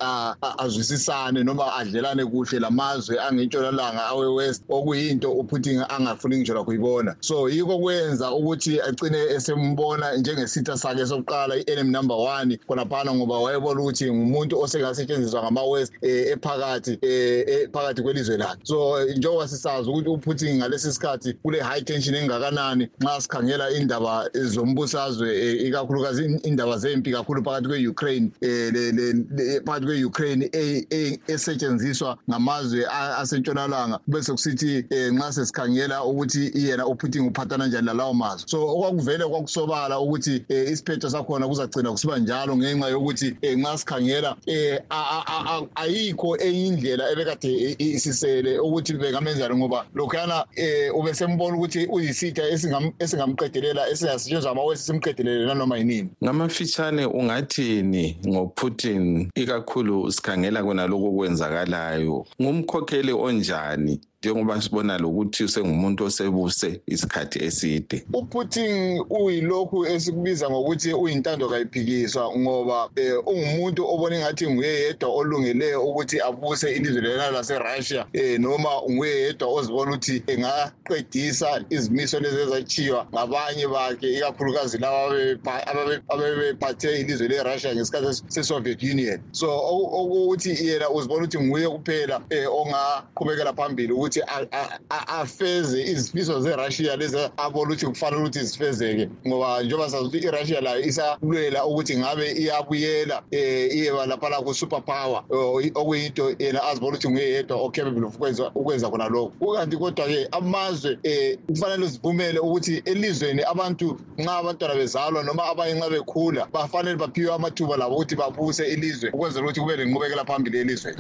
azwisisane 0.58 1.44
noma 1.44 1.74
adlelane 1.74 2.26
kuhle 2.26 2.58
lamazwe 2.58 3.20
angentshonalanga 3.20 4.06
awe-west 4.06 4.62
okuyinto 4.68 5.32
uputin 5.32 5.84
angafuni 5.88 6.36
ngitsho 6.36 6.54
lakho 6.54 6.72
yibona 6.72 7.16
so 7.20 7.48
yikho 7.48 7.78
kwenza 7.78 8.32
ukuthi 8.32 8.80
agcine 8.88 9.18
esembona 9.36 10.16
njengesitha 10.16 10.76
sakhe 10.76 11.06
sokuqala 11.06 11.56
i-enemy 11.56 11.90
number 11.90 12.16
one 12.16 12.58
khonaphana 12.66 13.14
ngoba 13.14 13.38
wayebona 13.38 13.80
ukuthi 13.80 14.12
ngumuntu 14.12 14.60
osengasetshenziswa 14.60 15.42
ngama-west 15.42 15.92
um 16.02 16.08
ephakathi 16.08 16.92
um 17.02 17.72
phakathi 17.72 18.02
kwelizwe 18.02 18.36
lakhe. 18.36 18.60
So 18.62 19.04
njengoba 19.04 19.48
sisazi 19.48 19.90
ukuthi 19.90 20.08
uputin 20.08 20.56
ngalesi 20.56 20.92
sikhathi 20.92 21.32
kule 21.42 21.60
high 21.60 21.80
tension 21.82 22.14
engakanani 22.14 22.88
nxa 23.00 23.20
sikhangela 23.20 23.70
indaba 23.70 24.30
zombusazwe 24.34 25.28
um 25.30 25.66
ikakhulukazi 25.66 26.40
indaba 26.42 26.78
zempi 26.78 27.12
kakhulu 27.12 27.44
phakathi 27.44 27.68
kwe-ukraine 27.68 28.30
um 28.42 29.24
phakathi 29.66 29.86
kwe-ukraine 29.86 30.50
e- 30.52 30.86
e- 30.90 31.18
esetshenziswa 31.28 32.18
ngamazwe 32.30 32.86
a- 32.86 33.16
asentshonalanga. 33.18 33.98
Bese 34.06 34.32
kusithi 34.32 34.84
um 34.90 35.16
nxa 35.18 35.32
sesikhangela 35.32 36.04
ukuthi 36.04 36.50
yena 36.54 36.86
uputin 36.86 37.28
uphathana 37.28 37.66
njani 37.66 37.86
lalawo 37.86 38.14
mazwe. 38.14 38.48
So 38.48 38.66
okwakuvele 38.78 39.24
kwakusobala 39.26 40.00
ukuthi 40.00 40.44
um 40.50 40.72
isiphetho 40.72 41.10
sakhona 41.10 41.48
kuzagcina 41.48 41.90
kusiba 41.92 42.18
njalo 42.18 42.56
ngenxa 42.56 42.88
yokuthi 42.88 43.28
um 43.42 43.60
nxa 43.60 43.78
sikhangela 43.78 44.36
um 44.46 45.68
ayikho 45.74 46.36
enye 46.36 46.66
indlela 46.66 47.10
ebekade 47.12 47.48
i- 47.48 47.76
isisele 47.94 48.58
ukuthi 48.58 48.92
bengamenzani 48.92 49.56
ngoba 49.56 49.86
lokhuyana 49.94 50.44
um 50.44 51.00
ubesembona 51.00 51.56
ukuthi 51.56 51.86
uyisitha 51.86 52.42
esingam- 52.50 52.92
esingamqedelela 52.98 53.88
esingasetshenziswa 53.90 54.50
amawesi 54.50 54.82
simqedelele 54.84 55.46
nanoma 55.46 55.76
yinini. 55.78 56.08
Ngamafitshane 56.24 57.06
ungathini 57.06 58.16
ngoputin? 58.28 59.30
Ikakhulu 59.34 60.12
sikhangela 60.12 60.62
kona 60.62 60.86
lokhu 60.86 61.16
kwenzakalayo 61.16 62.26
ngumkhokheli 62.42 63.12
onjani? 63.12 64.00
Njengoba 64.22 64.62
sibona 64.62 64.98
lokuthi 64.98 65.44
usengumuntu 65.44 66.04
osebuse 66.04 66.80
isikhathi 66.86 67.44
eside. 67.44 68.04
Uputin 68.14 69.04
uyilokhu 69.10 69.86
esikubiza 69.86 70.50
ngokuthi 70.50 70.92
uyintando 70.92 71.48
kayiphikiswa 71.48 72.36
ngoba 72.38 72.90
um 72.96 73.22
ungumuntu 73.26 73.86
obona 73.86 74.16
engathi 74.16 74.46
nguye 74.50 74.80
yedwa 74.82 75.08
olungeleyo 75.08 75.84
ukuthi 75.86 76.20
abuse 76.20 76.72
ilizwe 76.72 77.00
lena 77.00 77.30
laserussia 77.30 78.06
um 78.14 78.42
noma 78.42 78.68
nguye 78.90 79.20
yedwa 79.20 79.48
ozibona 79.48 79.90
ukuthi 79.92 80.22
engaqedisa 80.26 81.64
izimiso 81.70 82.20
lezi 82.20 82.40
ezatshiywa 82.40 83.06
ngabanye 83.14 83.66
bakhe 83.68 84.12
ikakhulukazi 84.18 84.78
laba 84.78 85.06
abebepa- 85.06 85.64
ababe- 85.70 86.02
abebephathe 86.08 87.00
ilizwe 87.00 87.28
lerussia 87.28 87.74
ngesikhathi 87.74 88.22
se-soviet 88.28 88.82
union. 88.82 89.20
So 89.32 89.46
oku- 89.46 89.90
okuthi 89.94 90.50
yena 90.68 90.90
uzibona 90.90 91.22
ukuthi 91.24 91.38
nguye 91.38 91.68
kuphela 91.68 92.16
um 92.30 92.46
ongaqhubekela 92.60 93.52
phambili 93.54 93.92
ukuthi 93.92 94.07
a- 94.26 94.46
a- 94.52 94.78
a- 94.90 95.08
afeze 95.20 95.82
izifiso 95.82 96.40
zerussia 96.40 96.96
lezi 96.96 97.16
abona 97.36 97.70
ukuthi 97.72 97.86
kufanele 97.86 98.22
ukuthi 98.22 98.42
zifezeke. 98.44 99.08
Ngoba 99.26 99.62
njengoba 99.62 99.90
sazi 99.90 100.04
ukuthi 100.06 100.26
irussia 100.26 100.60
layo 100.60 100.80
isalwela 100.80 101.66
ukuthi 101.66 101.96
ngabe 101.98 102.32
iyabuyela 102.32 103.22
um 103.32 103.38
iyeba 103.72 104.06
laphana 104.06 104.36
ku-super 104.42 104.82
power 104.84 105.22
eh, 105.30 105.70
okuyinto 105.74 106.34
yena 106.38 106.62
azibona 106.64 106.96
ukuthi 106.96 107.08
nguye 107.08 107.30
yedwa 107.30 107.56
ocapable 107.56 108.06
of 108.06 108.16
ukwenza- 108.16 108.50
ukwenza 108.54 108.90
khona 108.90 109.08
lokho 109.08 109.32
kukanti 109.38 109.76
kodwa-ke 109.76 110.28
amazwe 110.32 110.98
um 111.04 111.36
kufanele 111.54 111.86
zivumele 111.86 112.38
ukuthi 112.38 112.82
elizweni 112.84 113.42
abantu 113.42 114.00
nxa 114.18 114.36
abantwana 114.38 114.74
bezalwa 114.74 115.22
noma 115.24 115.44
abanye 115.44 115.74
nxa 115.74 115.90
bekhula 115.90 116.48
bafanele 116.52 116.96
baphiwe 116.96 117.34
amathuba 117.34 117.76
labo 117.76 117.94
ukuthi 117.96 118.16
babuse 118.16 118.64
ilizwe 118.68 119.10
ukwenzela 119.10 119.44
ukuthi 119.44 119.60
kube 119.60 119.76
lenqubekela 119.76 120.24
phambili 120.24 120.58
elizweni. 120.58 120.98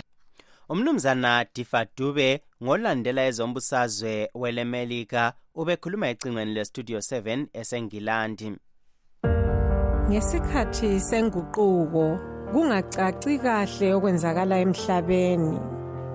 Umnumzana 0.68 1.46
difadube 1.54 2.42
ngolandela 2.62 3.22
ezombusazwe 3.28 4.30
welemelika 4.34 5.32
ubekhuluma 5.54 6.08
ecingweni 6.08 6.52
lestudio 6.54 6.98
7 6.98 7.46
esengilandi. 7.60 8.48
Ngesikhathi 10.08 11.00
senguquko 11.08 12.04
kungacaci 12.52 13.32
kahle 13.44 13.88
okwenzakala 13.96 14.56
emhlabeni. 14.64 15.58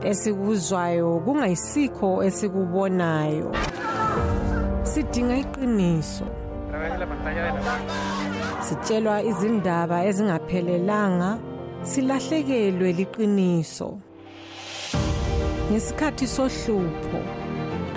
Esikuzwayo 0.10 1.10
kungayisikho 1.26 2.10
esikubonayo. 2.28 3.50
Sidinga 4.90 5.36
iqiniso. 5.44 6.28
Sitshelwa 8.66 9.16
izindaba 9.30 9.98
ezingaphelelanga 10.10 11.30
silahlekelwe 11.90 12.90
liqiniso. 13.00 13.90
Ngesikhathi 15.74 16.28
sohlupho 16.28 17.20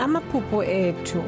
amaphupho 0.04 0.64
ethu 0.64 1.22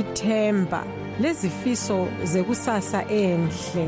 ithemba 0.00 0.84
lezifiso 1.20 2.08
zekusasa 2.24 3.00
enhle 3.08 3.86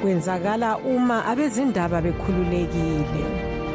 kwenzakala 0.00 0.78
uma 0.78 1.24
abezindaba 1.30 2.02
bekhululekile. 2.02 3.24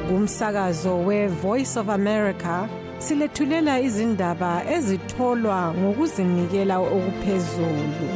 Kumsakazo 0.07 1.05
we-voice 1.07 1.77
of 1.79 1.89
america 1.89 2.67
silethulela 2.97 3.79
izindaba 3.79 4.51
ezitholwa 4.75 5.73
ngokuzinikela 5.79 6.77
okuphezulu. 6.79 8.09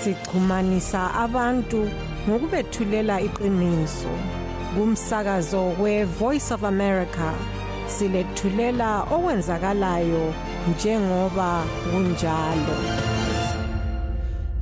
Sixhumanisa 0.00 1.14
abantu 1.24 1.80
ngokubethulela 2.28 3.20
iqiniso. 3.20 4.12
Kumsakazo 4.74 5.62
we-voice 5.82 6.50
of 6.54 6.62
america 6.64 7.32
silethulela 7.88 9.02
okwenzakalayo 9.02 10.34
njengoba 10.70 11.64
kunjalo. 11.90 12.76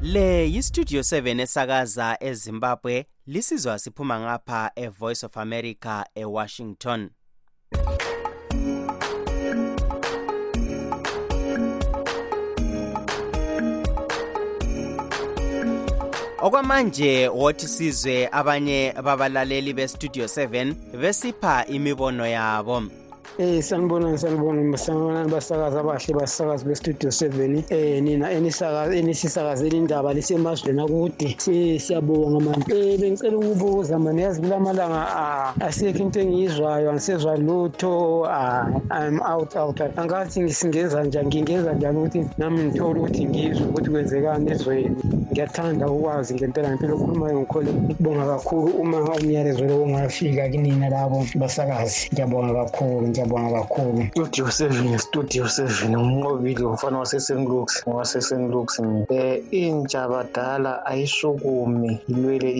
Le 0.02 0.50
yistudio 0.50 1.00
7 1.00 1.40
esakaza 1.40 2.16
ezimbabwe 2.20 3.06
lisizwa 3.26 3.78
siphuma 3.78 4.20
ngapha 4.20 4.70
evoice 4.76 5.26
of 5.26 5.36
america 5.36 6.04
ewashington. 6.14 7.10
Okwamanje 16.42 17.28
wothi 17.28 17.68
sizwe 17.68 18.28
abanye 18.32 18.94
babalaleli 19.04 19.72
bestudio 19.72 20.24
7 20.24 20.74
besipha 21.00 21.66
imibono 21.66 22.26
yabo. 22.26 22.82
Eh 23.38 23.60
sanibona 23.62 24.16
sanibona 24.16 24.78
sanibona 24.78 25.28
basakazi 25.28 25.76
abahle 25.76 26.14
basakazi 26.14 26.64
bestudio 26.64 27.10
7 27.10 27.64
eh 27.68 28.00
nina 28.02 28.32
enisakaza 28.32 28.96
enisisakazela 28.96 29.76
indaba 29.76 30.14
lisemazweni 30.14 30.80
akude. 30.80 31.36
Si- 31.38 31.78
siyabonga 31.78 32.40
mani 32.40 32.64
eh 32.72 32.98
bengicela 32.98 33.36
ukubuza 33.36 33.98
mani 33.98 34.22
yazi 34.22 34.40
kulamalanga 34.40 35.02
asekho 35.60 36.02
into 36.02 36.20
engiyizwayo 36.20 36.90
angisezwa 36.90 37.36
lutho 37.36 38.24
ah, 38.24 38.70
I'm 38.90 39.20
out 39.20 39.54
out 39.56 39.80
angathi 39.80 40.40
ngisingenza 40.40 41.04
njani 41.04 41.28
ngingenza 41.28 41.72
njani 41.74 41.98
ukuthi 41.98 42.24
nami 42.38 42.64
ngithole 42.64 43.00
ukuthi 43.00 43.24
ngizwe 43.26 43.66
ukuthi 43.66 43.90
kwenzekani 43.90 44.50
ezweni? 44.50 44.96
Ngiyathanda 45.32 45.86
ukwazi 45.88 46.34
ngempela 46.34 46.68
ngempela 46.68 46.94
okhulumayo 46.94 47.40
ngikhole. 47.40 47.70
Ukubonga 47.90 48.24
kakhulu 48.26 48.72
uma 48.80 48.98
umyalezo 49.20 49.64
lo 49.64 49.82
ungafika 49.82 50.48
kinina 50.48 50.88
labo 50.88 51.26
basakazi. 51.34 52.08
Ngiyabonga 52.12 52.54
kakhulu 52.64 53.08
ngiyabonga 53.26 53.62
kakhulu. 53.62 54.06
Studio 54.10 54.50
seven 54.50 54.98
studio 54.98 55.48
seven 55.48 55.94
umnqobile 55.96 56.64
umfana 56.64 56.98
wasesenlux 56.98 57.82
wasesenlux 57.86 58.78
um 58.78 59.04
intsha 59.50 60.08
badala 60.08 60.86
ayisukumi 60.86 62.00
ilwele 62.08 62.50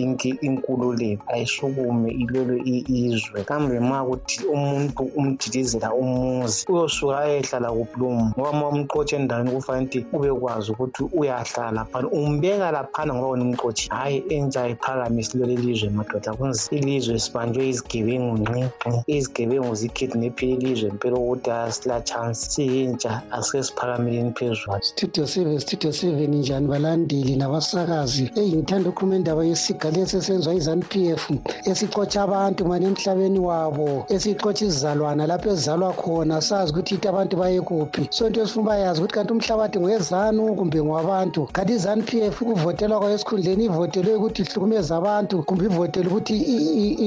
inkululeko 0.41 1.23
ayisukumi 1.27 2.11
ilwele 2.11 2.61
izwe 2.87 3.43
kambe 3.43 3.79
ma 3.79 4.03
kuthi 4.03 4.45
umuntu 4.45 5.03
umdilizela 5.15 5.93
umuzi 5.93 6.65
uyosuka 6.69 7.19
ayehlala 7.19 7.71
kuplumu 7.71 8.31
ngoba 8.37 8.53
ma 8.53 8.67
umqotshe 8.69 9.15
endaweni 9.15 9.51
kufanele 9.51 9.85
ukuthi 9.87 10.05
ubekwazi 10.13 10.71
ukuthi 10.71 11.03
uyahlala 11.13 11.85
phana 11.85 12.07
umbeka 12.09 12.71
laphana 12.71 13.13
ngoba 13.13 13.27
wena 13.27 13.45
umqotshi 13.45 13.89
hhayi 13.89 14.23
entsha 14.29 14.67
iphakamise 14.67 15.31
ilwele 15.33 15.53
ilizwe 15.53 15.89
madoda 15.89 16.33
kunzi 16.33 16.67
ilizwe 16.71 17.19
sibanjwe 17.19 17.69
izigebengu 17.69 18.37
nqinqi 18.37 19.11
izigebengu 19.17 19.75
zikidnephile 19.75 20.56
ilizwe 20.57 20.91
mpela 20.91 21.15
ukuthi 21.17 21.51
asila 21.51 22.01
chance 22.01 22.49
siyintsha 22.49 23.21
asike 23.31 23.63
siphakamileni 23.63 24.31
phezulu. 24.31 24.77
Studio 24.81 25.27
seven 25.27 25.59
studio 25.59 25.91
seven 25.91 26.35
njani 26.35 26.67
balandeli 26.67 27.35
nabasakazi? 27.35 28.31
Eyi 28.35 28.53
ngithanda 28.55 28.89
ukhuluma 28.89 29.15
indaba 29.15 29.45
yesiga 29.45 29.91
lesi 29.91 30.17
esenziwa 30.17 30.55
i-zanup 30.55 30.95
f 30.95 31.29
esixotsha 31.65 32.21
abantu 32.23 32.65
mani 32.65 32.85
emhlabeni 32.85 33.39
wabo 33.39 34.05
esixotsha 34.09 34.65
izizalwana 34.65 35.27
lapho 35.27 35.49
ezizalwa 35.49 35.93
khona 35.93 36.41
sazi 36.41 36.71
ukuthi 36.71 36.95
ithi 36.95 37.07
abantu 37.07 37.37
baye 37.37 37.61
kuphi. 37.61 38.07
So 38.09 38.27
into 38.27 38.41
esifuna 38.41 38.65
bayazi 38.67 38.99
ukuthi 39.01 39.13
kanti 39.13 39.33
umhlabathi 39.33 39.79
ngowezanu 39.79 40.55
kumbe 40.55 40.81
ngowabantu 40.83 41.47
kanti 41.53 41.73
i-zanup 41.73 42.13
f 42.13 42.41
ukuvotelwa 42.41 42.99
kwayo 42.99 43.15
esikhundleni 43.15 43.65
ivotelwe 43.65 44.15
ukuthi 44.15 44.41
ihlukumeze 44.41 44.93
abantu 44.95 45.43
kumbe 45.43 45.65
ivotele 45.65 46.07
ukuthi 46.07 46.37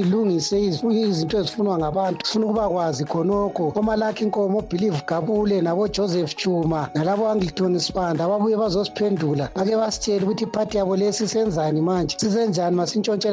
ilungise 0.01 0.57
iz- 0.61 0.93
izinto 0.93 1.39
ezifunwa 1.39 1.79
ngabantu. 1.79 2.27
Sifuna 2.27 2.47
ukuba 2.47 2.69
kwazi 2.69 3.05
khonokho 3.05 3.40
lokho 3.41 3.73
omalakhi 3.75 4.25
inkomo 4.25 4.59
obelieve 4.59 5.03
gabule 5.09 5.61
nabojoseph 5.63 6.35
chuma 6.37 6.91
nalabo 6.95 7.29
angliton 7.29 7.79
sibanda 7.79 8.25
ababuye 8.25 8.57
bazosiphendula. 8.57 9.51
Bake 9.57 9.77
basitshele 9.77 10.25
ukuthi 10.25 10.45
iphathi 10.45 10.77
yabo 10.77 10.97
lesi 10.97 11.29
senzani 11.29 11.81
manje? 11.81 12.17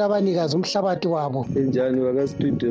Abanikazi 0.08 0.56
umhlabathi 0.56 1.08
wabo. 1.08 1.46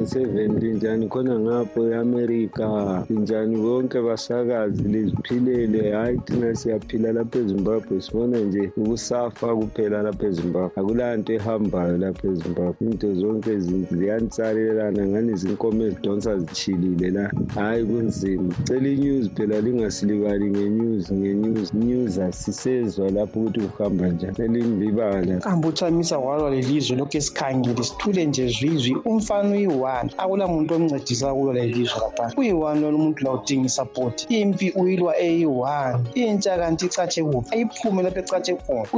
Seven? 0.07 0.59
Linjani 0.61 1.09
khona 1.09 1.39
ngapho 1.39 1.91
e-amerika 1.91 3.05
linjani 3.11 3.57
bonke 3.57 4.01
basakazi? 4.01 4.83
Liziphilele 4.83 5.93
hhayi 5.93 6.19
thina 6.27 6.55
siyaphila 6.55 7.13
lapha 7.13 7.39
ezimbabwe. 7.39 8.01
Sibona 8.01 8.39
nje 8.39 8.73
ukusafa 8.77 9.57
kuphela 9.57 10.03
lapha 10.03 10.27
ezimbabwe. 10.27 11.35
Ehambayo 11.37 11.99
lapha 11.99 12.29
ezimbabwe. 12.29 12.77
Into 12.81 13.15
zonke 13.15 13.51
ngani 15.07 15.33
ezidonsa 15.33 16.37
la 17.17 17.26
hhayi 17.55 17.85
kunzima. 17.85 18.55
Cela 18.65 18.89
inews 18.89 19.31
phela 19.35 19.61
lingasilibali 19.61 20.51
ngenews 20.51 21.13
ngenews. 21.13 21.75
News 21.75 22.19
asisezwa 22.19 23.11
lapho 23.11 23.41
ukuthi 23.41 23.61
kuhamba 23.61 24.09
njani. 24.09 24.37
Selimbibala 24.37 25.45
ambuchamisa 25.45 26.19
walwa 26.19 26.51
lelizwe 26.51 26.97
lokhu 26.97 27.17
esikhangele 27.17 27.83
sithule 27.83 28.27
nje 28.27 28.49
zwizwi. 28.49 28.97
Umfana 29.05 29.51
uyi-one 29.51 30.11
akula 30.19 30.49
muntu 30.49 30.75
omncedisa 30.75 31.35
kulwa 31.35 31.55
lelizwe 31.55 32.01
lapha. 32.01 32.33
Uyi-one 32.37 32.81
lolo 32.81 32.99
muntu 32.99 33.25
la 33.25 33.33
udinga 33.33 33.67
isapoti 33.67 34.27
impi 34.41 34.71
uyilwa 34.71 35.19
eyi-one. 35.21 35.99
Intsha 36.15 36.57
kanti 36.59 36.87
icatshe 36.87 37.23
kuphi? 37.25 37.55
Ayiphume 37.55 38.03
lapho 38.03 38.19
ecatshe 38.19 38.55
khona. 38.55 38.89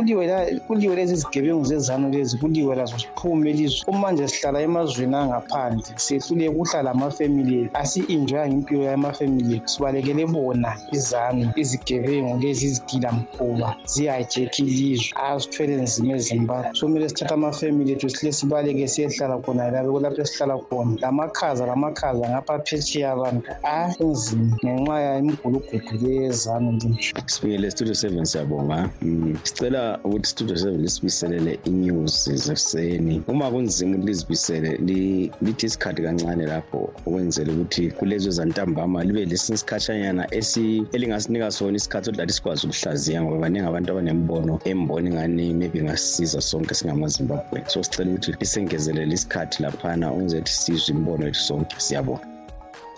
Kuliwe 0.67 0.97
lezi 0.97 1.17
zigebengu 1.17 1.65
zezano 1.65 2.09
lezi 2.09 2.39
kuliwe 2.39 2.77
lazo 2.77 2.99
siphume 2.99 3.51
elizwe 3.51 3.85
umanje 3.87 4.29
sihlala 4.29 4.61
emazweni 4.63 5.17
angaphandle 5.17 5.83
sehluleke 5.97 6.49
ukuhlala 6.49 6.91
amafemili 6.91 7.55
ethu 7.63 7.79
asi-enjoyanga 8.19 8.55
impilo 8.55 8.83
yamafemili 8.83 9.63
sibalekele 9.65 10.27
bona 10.27 10.77
izanu 10.93 11.53
izigebengu 11.57 12.39
lezi 12.39 12.67
izigilamkhuba 12.67 13.77
ziyajekha 13.87 14.63
ilizwe. 14.63 15.11
Azithwele 15.17 15.77
nzima 15.83 16.15
ezimbabwe. 16.15 16.71
So 16.75 16.87
kumele 16.87 17.09
sithathe 17.09 17.35
amafemili 17.35 17.93
ethu 17.93 18.11
sihle 18.11 18.33
sibaleke 18.33 18.89
siyehlala 18.89 19.39
khona 19.39 19.71
lapho 19.71 20.01
lapho 20.01 20.21
esihlala 20.23 20.59
khona. 20.59 20.97
Lamakhaza 21.01 21.67
lamakhaza 21.67 22.29
ngapha 22.29 22.59
phetsheya 22.67 23.13
abantu 23.13 23.51
a 23.63 23.95
kunzima 23.95 24.57
ngenxa 24.65 25.01
yemigulugudu 25.01 25.95
le 26.03 26.15
yezanu 26.25 26.73
linje 26.73 27.13
sibingele 27.27 27.71
studio 27.71 27.95
seven 27.95 28.25
siyabonga. 28.25 28.91
Mm, 29.03 29.39
sicela 29.45 29.99
ukuthi 30.05 30.29
studio 30.29 30.57
seven 30.57 30.81
lisibiselele 30.81 31.59
i-news 31.65 32.31
zekuseni 32.31 33.23
uma 33.29 33.51
kunzima 33.51 33.97
ukuthi 33.97 34.07
lizibisele 34.07 34.77
li- 34.77 35.31
lithi 35.41 35.67
isikhathi 35.67 36.03
kancane 36.03 36.47
lapho 36.47 36.91
ukwenzela 37.07 37.53
ukuthi 37.53 37.91
kulezo 38.09 38.31
zantambama 38.31 39.05
libe 39.05 39.25
lesinye 39.25 39.55
isikhatshanyana 39.55 40.27
esi- 40.39 40.87
elingasinika 40.93 41.51
sona 41.51 41.77
isikhathi 41.77 42.05
sokuthi 42.05 42.21
lathi 42.21 42.33
sikwazi 42.33 42.67
ukuhlaziya 42.67 43.23
ngoba 43.23 43.39
baningi 43.39 43.67
abantu 43.69 43.93
abanembono 43.93 44.61
emboni 44.65 45.11
ngani 45.11 45.55
maybe 45.55 45.83
ngasisiza 45.83 46.41
sonke 46.41 46.75
singamazimbabwe. 46.75 47.65
So 47.67 47.83
sicela 47.83 48.11
ukuthi 48.11 48.33
lisengezelele 48.41 49.15
isikhathi 49.15 49.63
laphana 49.63 50.13
ukwenzela 50.13 50.41
ukuthi 50.41 50.53
sizwe 50.53 50.95
imbono 50.97 51.25
yethu 51.27 51.41
sonke. 51.41 51.75
Siyabonga. 51.79 52.38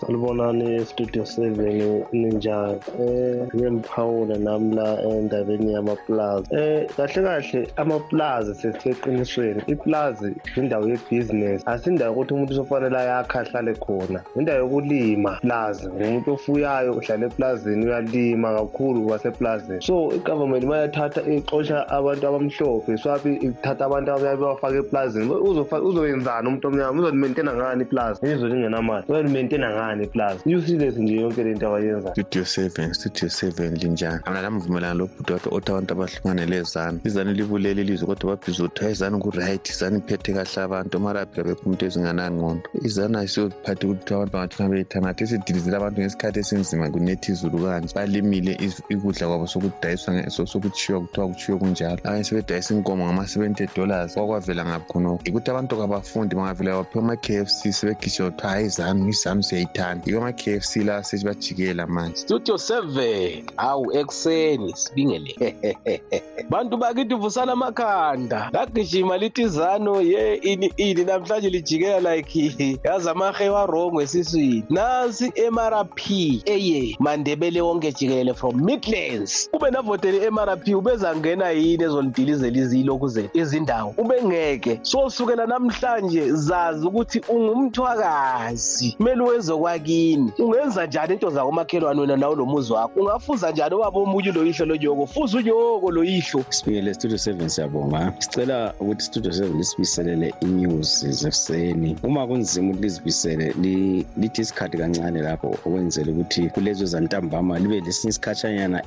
Sanibonani 0.01 0.85
studio 0.85 1.25
seven 1.25 2.03
ninjani 2.13 2.77
um 2.99 3.47
ngiyemphawula 3.55 4.37
nami 4.37 4.75
la 4.75 5.01
endabeni 5.01 5.73
yamaplazi. 5.73 6.47
Um 6.51 6.87
kahle 6.97 7.23
kahle 7.23 7.67
amaplazi 7.77 8.55
sesiseqinisweni 8.55 9.61
iplazi 9.67 10.35
indawo 10.57 10.87
yebhizinesi 10.87 11.63
asindawo 11.65 12.09
yokuthi 12.11 12.33
umuntu 12.33 12.53
usofanele 12.53 12.97
ayakhe 12.97 13.37
ahlale 13.39 13.73
khona. 13.73 14.21
Indawo 14.35 14.59
yokulima 14.59 15.31
plazi. 15.41 15.87
Ngumuntu 15.87 16.33
ofuyayo 16.33 16.93
uhlala 16.93 17.25
eplazini 17.25 17.85
uyalima 17.85 18.53
kakhulu 18.55 19.05
kwaseplazini. 19.07 19.81
So 19.81 20.11
igovernment 20.15 20.63
uma 20.63 20.77
yathatha 20.77 21.21
ixosha 21.21 21.89
abantu 21.89 22.27
abamhlophe 22.27 22.97
swabi 22.97 23.35
ithatha 23.35 23.85
abantu 23.85 24.11
abayabe 24.11 24.41
bafake 24.41 24.77
eplazini. 24.77 25.25
Uzofa- 25.29 25.81
uzoyenzani 25.81 26.47
umuntu 26.47 26.67
omnyama? 26.67 26.99
Uzolimentena 27.01 27.53
ngani 27.55 27.81
iplazi? 27.83 28.19
Izwe 28.25 28.49
lingenamali 28.49 29.03
uzolimentena 29.09 29.69
ngani? 29.71 29.90
Iplazi 29.99 30.55
useless 30.55 30.97
nje 30.97 31.15
yonke 31.15 31.43
lento 31.43 31.67
abayenzayo. 31.67 32.13
Studio 32.15 32.45
seven 32.45 32.93
studio 32.93 33.29
seven 33.29 33.75
linjani? 33.75 34.19
Mina 34.27 34.41
lamvumelana 34.41 34.93
lobhuti 34.93 35.33
wakhe 35.33 35.49
othi 35.51 35.71
abantu 35.71 35.93
abahlukane 35.93 36.45
lezanu 36.45 36.99
izanu 37.03 37.31
libulele 37.33 37.81
ilizwe 37.81 38.07
kodwa 38.07 38.35
babhizi 38.35 38.61
ukuthi 38.61 38.81
hayi 38.81 38.93
izanu 38.93 39.19
kuright 39.19 39.69
izanu 39.69 39.97
iphethe 39.97 40.33
kahle 40.33 40.61
abantu 40.63 40.99
marabhila 40.99 41.43
bekho 41.43 41.61
umuntu 41.65 41.85
ezinganangqondo 41.85 42.69
izanu 42.87 43.17
ayisiyophatha 43.17 43.87
ukuthi 43.87 44.13
abantu 44.13 44.33
bangathi 44.33 44.71
beyithanathi 44.71 45.23
esidilizele 45.23 45.75
abantu 45.77 46.01
ngesikhathi 46.01 46.39
esinzima 46.39 46.89
kunethi 46.89 47.31
izulu 47.31 47.57
kanje. 47.63 47.93
Balimile 47.95 48.53
ukudla 48.95 49.27
kwabo 49.27 49.47
sokudayiswa 49.47 50.47
sokuthiwa 50.51 51.01
kuthiwa 51.01 51.27
kuthiwe 51.27 51.57
kunjalo. 51.57 51.99
Abanye 52.03 52.23
sebedayisa 52.23 52.73
inkomo 52.73 53.05
ngama-seventy 53.05 53.67
dollars 53.75 54.13
kwakwavela 54.13 54.65
ngaphi 54.65 54.87
khonoko 54.91 55.21
yikuthi 55.25 55.49
abantu 55.51 55.77
kabafundi 55.77 56.35
bangavela 56.35 56.77
baphiwa 56.79 57.03
ama-k 57.03 57.25
f 57.45 57.49
c 57.49 57.71
sebegijima 57.73 58.31
kuthiwa 58.31 58.51
hayi 58.51 58.65
izanu 58.65 59.09
izanu 59.09 59.43
siyayithanda 59.43 59.80
yiko 59.81 60.17
ama-k 60.17 60.51
f 60.55 60.63
c 60.65 60.83
la 60.83 61.03
sesibajikela 61.03 61.87
manje 61.87 62.15
studio 62.15 62.55
7 62.55 63.43
hawu 63.57 63.91
ekuseni 63.97 64.73
sibingele. 64.75 65.35
Bantu 66.49 66.77
bakithi 66.77 67.15
vusana 67.15 67.51
amakhanda. 67.51 68.49
Lagijima 68.53 69.17
lithi 69.17 69.47
zano 69.47 70.01
ye 70.01 70.35
ini 70.35 70.73
ini 70.77 71.03
namhlanje 71.03 71.49
lijikela 71.49 72.15
like 72.15 72.79
yazi 72.83 73.09
amahe 73.09 73.49
warongo 73.49 74.01
esiswini. 74.01 74.63
Nansi 74.69 75.33
mrp 75.51 75.99
eye 76.45 76.95
mandebele 76.99 77.61
wonke 77.61 77.91
jikelele 77.91 78.33
from 78.33 78.65
midlands. 78.65 79.49
Ube 79.53 79.71
navotele 79.71 80.29
mrp 80.29 80.67
ubezangena 80.75 81.49
yini 81.49 81.83
ezolidilizela 81.83 82.57
izilokhu 82.57 83.07
zethu 83.07 83.37
izindawo? 83.37 83.93
Ubengeke 83.97 84.79
so 84.81 85.09
sukela 85.09 85.45
namhlanje 85.45 86.31
zazi 86.31 86.87
ukuthi 86.87 87.21
ungumthwakazi. 87.29 88.91
Kumele 88.97 89.21
uwenze 89.23 89.53
kwakini 89.71 90.31
ungenza 90.39 90.85
njani 90.85 91.13
into 91.13 91.29
zakomakhelwane 91.29 92.01
wena 92.01 92.17
nawo 92.17 92.35
lo 92.35 92.45
muzi 92.45 92.73
wakho? 92.73 92.99
Ungafuza 92.99 93.51
njani 93.51 93.75
ubaba 93.75 93.99
omunye 93.99 94.29
uloyihlo 94.29 94.65
lonyoko 94.65 95.05
fuza 95.07 95.37
unyoko 95.37 95.91
loyihlo 95.91 96.43
sibingele 96.49 96.93
studio 96.93 97.17
seven 97.17 97.49
siyabonga. 97.49 98.13
Sicela 98.19 98.73
ukuthi 98.79 99.03
studio 99.03 99.31
seven 99.31 99.57
lisibiselele 99.57 100.33
i-news 100.41 101.05
zekuseni. 101.07 101.97
Uma 102.03 102.27
kunzima 102.27 102.67
ukuthi 102.69 102.83
lizibisele 102.83 103.53
li- 103.61 104.05
lithi 104.17 104.41
isikhathi 104.41 104.77
kancane 104.77 105.21
lapho 105.21 105.47
okwenzela 105.47 106.11
ukuthi 106.11 106.49
kulezo 106.49 106.85
zantambama 106.85 107.59
libe 107.59 107.79
lesinye 107.79 108.09
isikhatshanyana 108.09 108.83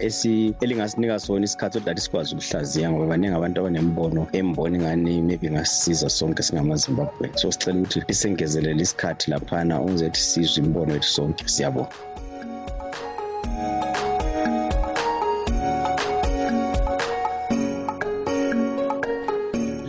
elingasinika 0.61 1.18
sona 1.18 1.44
isikhathi 1.44 1.79
sokuthi 1.79 2.01
sikwazi 2.01 2.35
ukuhlaziya 2.35 2.90
ngoba 2.90 3.07
baningi 3.07 3.35
abantu 3.35 3.61
abanembono 3.61 4.27
embona 4.33 4.79
ngani 4.79 5.23
maybe 5.23 5.51
ngasisiza 5.51 6.09
sonke 6.11 6.42
singamazimbabwe 6.42 7.31
so 7.35 7.53
sicela 7.53 7.79
ukuthi 7.81 8.03
lisengezelele 8.09 8.83
isikhathi 8.83 9.31
laphana 9.31 9.81
ukuthi 9.83 10.20
sizwe 10.20 10.63
imbono 10.64 10.92
yethu 10.94 11.09
sonke 11.09 11.48
siyabonga. 11.48 11.90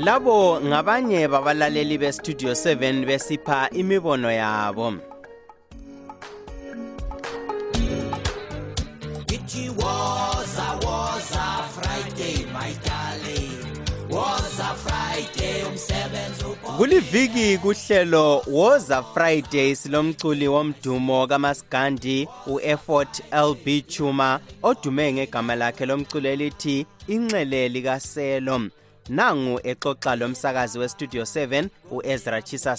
Labo 0.05 0.61
ngabanye 0.61 1.27
babalaleli 1.27 1.97
bestudio 1.97 2.51
7 2.51 3.05
besipha 3.05 3.69
imibono 3.69 4.31
yabo. 4.31 4.93
It 9.27 9.71
was 9.77 10.34
a 10.34 10.34
Friday 15.15 15.63
umsebenzi 15.63 16.43
kuliviki 16.78 17.58
kuhlelo 17.58 18.43
woza 18.47 19.04
friday 19.04 19.75
silomculi 19.75 20.47
womdumo 20.47 21.28
kamasigandi 21.28 22.28
u-effort 22.47 23.21
lb 23.32 23.88
chuma 23.88 24.39
odume 24.63 25.13
ngegama 25.13 25.56
lakhe 25.56 25.86
lomculo 25.86 26.30
elithi 26.30 26.86
inxele 27.08 27.69
likaselo. 27.69 28.62
Nangu 29.10 29.60
exoxa 29.63 30.15
lomsakazi 30.15 30.80
westudio 30.80 31.23
7 31.23 31.67
u-ezra 31.91 32.41
chisa 32.41 32.78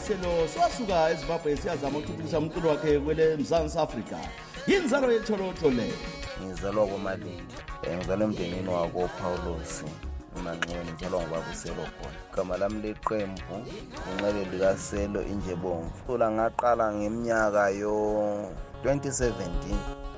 likaselo 0.00 0.48
siwasuka 0.48 1.10
ezimbabwe 1.10 1.56
siyazama 1.56 1.98
ukuthuthukisa 1.98 2.38
umculo 2.38 2.68
wakhe 2.68 2.98
kwele 2.98 3.36
mzantsi 3.36 3.78
afrika. 3.78 4.16
Yinzalo 4.66 5.12
yetholotho 5.12 5.70
le 5.70 5.92
ngizalwa 6.42 6.86
komalindi 6.86 7.54
um 7.86 7.96
ngizalwa 7.96 8.24
emndenini 8.24 8.68
wakopawulos 8.68 9.84
emanxiweni 10.36 10.92
ngizalwa 10.92 11.22
ngobabuselo 11.22 11.84
khona. 11.96 12.18
Igama 12.32 12.56
lami 12.56 12.82
leqembu 12.82 13.56
inxele 14.10 14.44
likaselo 14.52 15.22
injebomvu. 15.22 15.90
Cula 16.06 16.30
ngaqala 16.30 16.92
ngeminyaka 16.92 17.70
yo-2017 17.70 20.09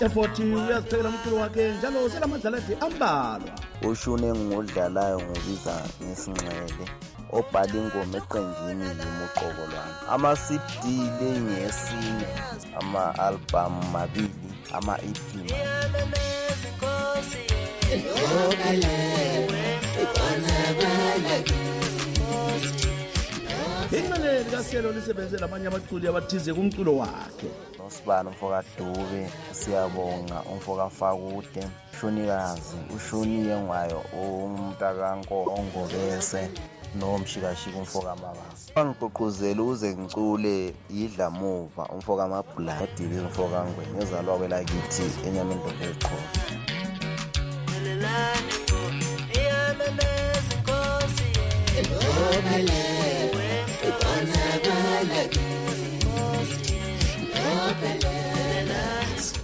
u-efort 0.00 0.38
uyaziphekela 0.38 1.08
umculo 1.08 1.36
wakhe 1.36 1.72
njalo 1.72 2.08
selamadlalathi 2.10 2.74
ambalwa. 2.80 3.52
Ushune 3.82 4.26
engiwudlalayo 4.28 5.20
ngubiza 5.20 5.74
ngesinxele 6.02 6.84
obhala 7.32 7.74
ingoma 7.80 8.18
eqenjini 8.20 8.84
yimi 9.00 9.24
uqobo 9.26 9.62
lwami 9.70 9.94
ama-cd 10.14 10.82
lengesine 11.18 12.26
ama-albhamu 12.80 13.82
mabili 13.92 14.50
ama-ep 14.76 15.18
iyamemeza 15.34 16.66
inkosi 16.70 17.42
inxele 23.98 24.38
likaselo 24.44 24.88
lisebenze 24.92 25.36
lamanye 25.38 25.66
abaculi 25.68 26.08
abathize 26.08 26.54
kumculo 26.54 26.96
wakhe. 26.96 27.48
Nosibani 27.78 28.28
umfoka 28.28 28.64
dube 28.78 29.30
siyabonga. 29.52 30.42
Umfoka 30.52 30.90
fakude 30.90 31.68
shonikazi 32.00 32.76
ushoniye 32.96 33.56
ngwayo 33.56 34.00
umntakangobese 34.22 36.50
nomshikashika 36.98 37.78
umfoka 37.78 38.16
mababa 38.16 38.42
wangigqugquzela 38.74 39.62
ukuze 39.62 39.96
ngicule 39.96 40.74
yidla 40.90 41.30
muva 41.30 41.82
umfoka 41.94 42.24
amabhladile 42.24 43.20
umfoka 43.20 43.64
ngwenya 43.64 44.02
ezalwa 44.02 44.38
kwelakithi 44.38 45.02
ngo 45.32 45.70
iyamemeza 49.38 50.52
inkosi 50.56 51.26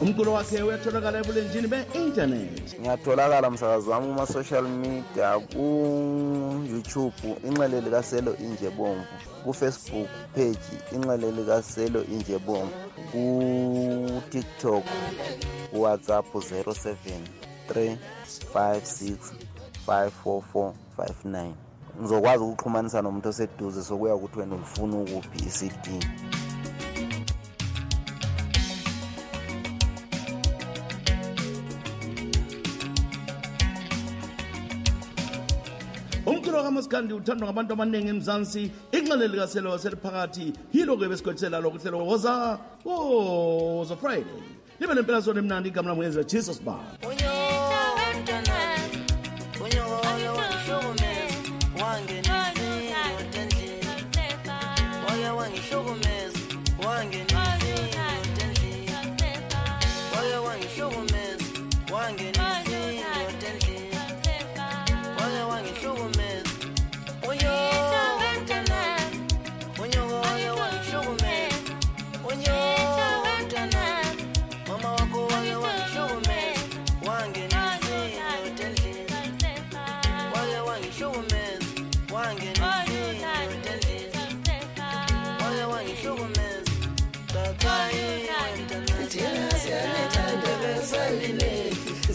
umculo 0.03 0.33
wakhe 0.33 0.63
uyatholakala 0.63 1.19
ebulenjini 1.23 1.67
be-intanethi 1.73 2.81
ngiyatholakala 2.81 3.51
msakazi 3.51 3.89
wami 3.91 4.07
kuma-social 4.07 4.67
media 4.85 5.29
ku-youtube 5.53 7.15
inxele 7.49 7.81
likaselo 7.81 8.37
injebomvu 8.37 9.07
ku-facebook 9.45 10.09
page 10.35 10.67
inxele 10.95 11.31
likaselo 11.39 12.01
injebomvu 12.15 12.75
ku-tiktok 13.13 14.85
kuwhatsapp 15.71 16.27
07 16.35 16.97
356 17.69 19.17
54459 19.87 21.72
ngizokwazi 22.01 22.45
ukuxhumanisa 22.45 23.03
nomuntu 23.03 23.29
oseduze 23.29 23.83
sokuya 23.83 24.15
ukuthi 24.15 24.39
wena 24.39 24.55
ulifuna 24.55 24.97
ukuphi 24.97 25.39
i-cd. 25.39 25.87
Umculo 36.27 36.63
kamasikandi 36.63 37.15
uthandwa 37.15 37.47
ngabantu 37.49 37.73
abaningi 37.73 38.09
emzansi 38.09 38.71
inxele 38.93 39.29
likaselo 39.29 39.79
seliphakathi 39.79 40.53
yilo-ke 40.73 41.09
besikwethisela 41.09 41.61
lokhu 41.61 41.79
hlelo 41.79 42.07
woza 42.07 42.59
woza 42.85 43.97
friday. 43.97 44.43
Libe 44.81 44.95
nempelasona 44.95 45.39
emnandi 45.41 45.69
igama 45.69 45.89
lamuyeza 45.89 46.25
jesus 46.25 46.63
ba 46.63 46.75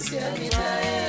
Sell 0.07 0.37
me 0.37 0.47
time. 0.47 1.06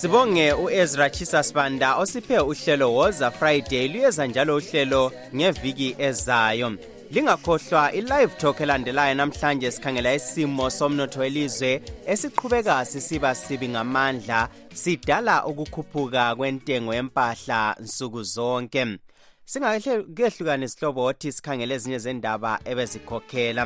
Sibonge 0.00 0.52
u-ezra 0.52 1.10
chisasbanda 1.10 1.96
osiphe 1.96 2.38
uhlelo 2.38 2.94
woza 2.94 3.30
friday 3.30 3.88
luyeza 3.88 4.26
njalo 4.26 4.56
uhlelo 4.56 5.12
ngeviki 5.34 5.94
ezayo. 5.98 6.72
Lingakhohlwa 7.10 7.92
i-live 7.92 8.34
talk 8.38 8.60
elandelayo 8.60 9.14
namhlanje 9.14 9.70
sikhangela 9.70 10.14
isimo 10.14 10.70
somnotho 10.70 11.20
welizwe 11.20 11.82
esiqhubeka 12.06 12.84
sisiba 12.84 13.34
sibi 13.34 13.68
ngamandla 13.68 14.48
sidala 14.74 15.46
ukukhuphuka 15.46 16.36
kwentengo 16.36 16.94
yempahla 16.94 17.76
nsuku 17.80 18.22
zonke. 18.22 18.86
Singakehlukani 19.50 20.64
isihlobo 20.64 21.04
othi 21.04 21.32
sikhangele 21.32 21.74
ezinye 21.74 21.98
zendaba 21.98 22.60
ebezikhokhela. 22.70 23.64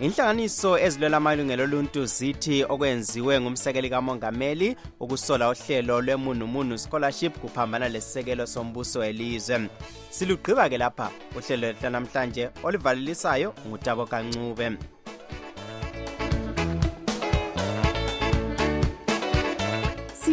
Inhlanganiso 0.00 0.78
ezilwela 0.78 1.16
amalungelo 1.16 1.64
oluntu 1.64 2.06
zithi 2.06 2.64
okwenziwe 2.72 3.40
ngumsekeli 3.40 3.88
kamongameli 3.90 4.76
ukusola 5.00 5.50
uhlelo 5.50 6.00
lwemunumunu 6.00 6.78
scholarship 6.78 7.38
kuphambana 7.38 7.88
lesisekelo 7.88 8.46
sombuso 8.46 8.98
welizwe. 8.98 9.70
Silugqiba-ke 10.10 10.78
lapha 10.78 11.10
uhlelo 11.36 11.72
hlanamhlanje 11.72 12.50
olivalelisayo 12.62 13.54
ngutabo 13.68 14.06
kancube. 14.06 14.76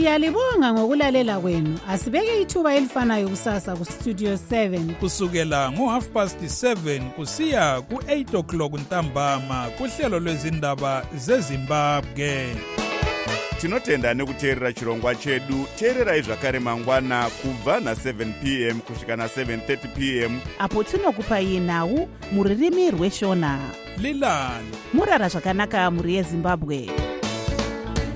Siyalibonga 0.01 0.73
ngokulalela 0.73 1.39
kwenu. 1.39 1.79
Asibeke 1.89 2.41
ithuba 2.41 2.75
elifanayo 2.75 3.29
kusasa 3.29 3.75
kustudio 3.75 4.33
7 4.33 4.93
kusukela 4.93 5.71
ngo-half 5.71 6.07
past 6.07 6.41
7 6.41 7.09
kusiya 7.09 7.81
ku-8 7.81 8.37
o'clock 8.37 8.73
ntambama 8.73 9.69
kuhlelo 9.77 10.19
lwezindaba 10.19 11.05
zezimbabwe. 11.15 12.55
Tinotenda 13.59 14.13
nekuteerera 14.13 14.73
chirongwa 14.73 15.15
chedu. 15.15 15.65
Teererai 15.79 16.21
zvakare 16.21 16.59
mangwana 16.59 17.29
kubva 17.41 17.79
na7 17.79 18.33
p 18.41 18.69
m 18.69 18.79
kusvika 18.79 19.15
na730 19.15 19.77
p 19.95 20.23
m. 20.23 20.39
Apo 20.59 20.83
tinokupai 20.83 21.59
nhau 21.59 22.09
muririmi 22.31 22.91
rweshona. 22.91 23.59
Lilani. 23.97 24.71
Murara 24.93 25.29
zvakanaka 25.29 25.91
mhuri 25.91 26.15
yezimbabwe 26.15 26.89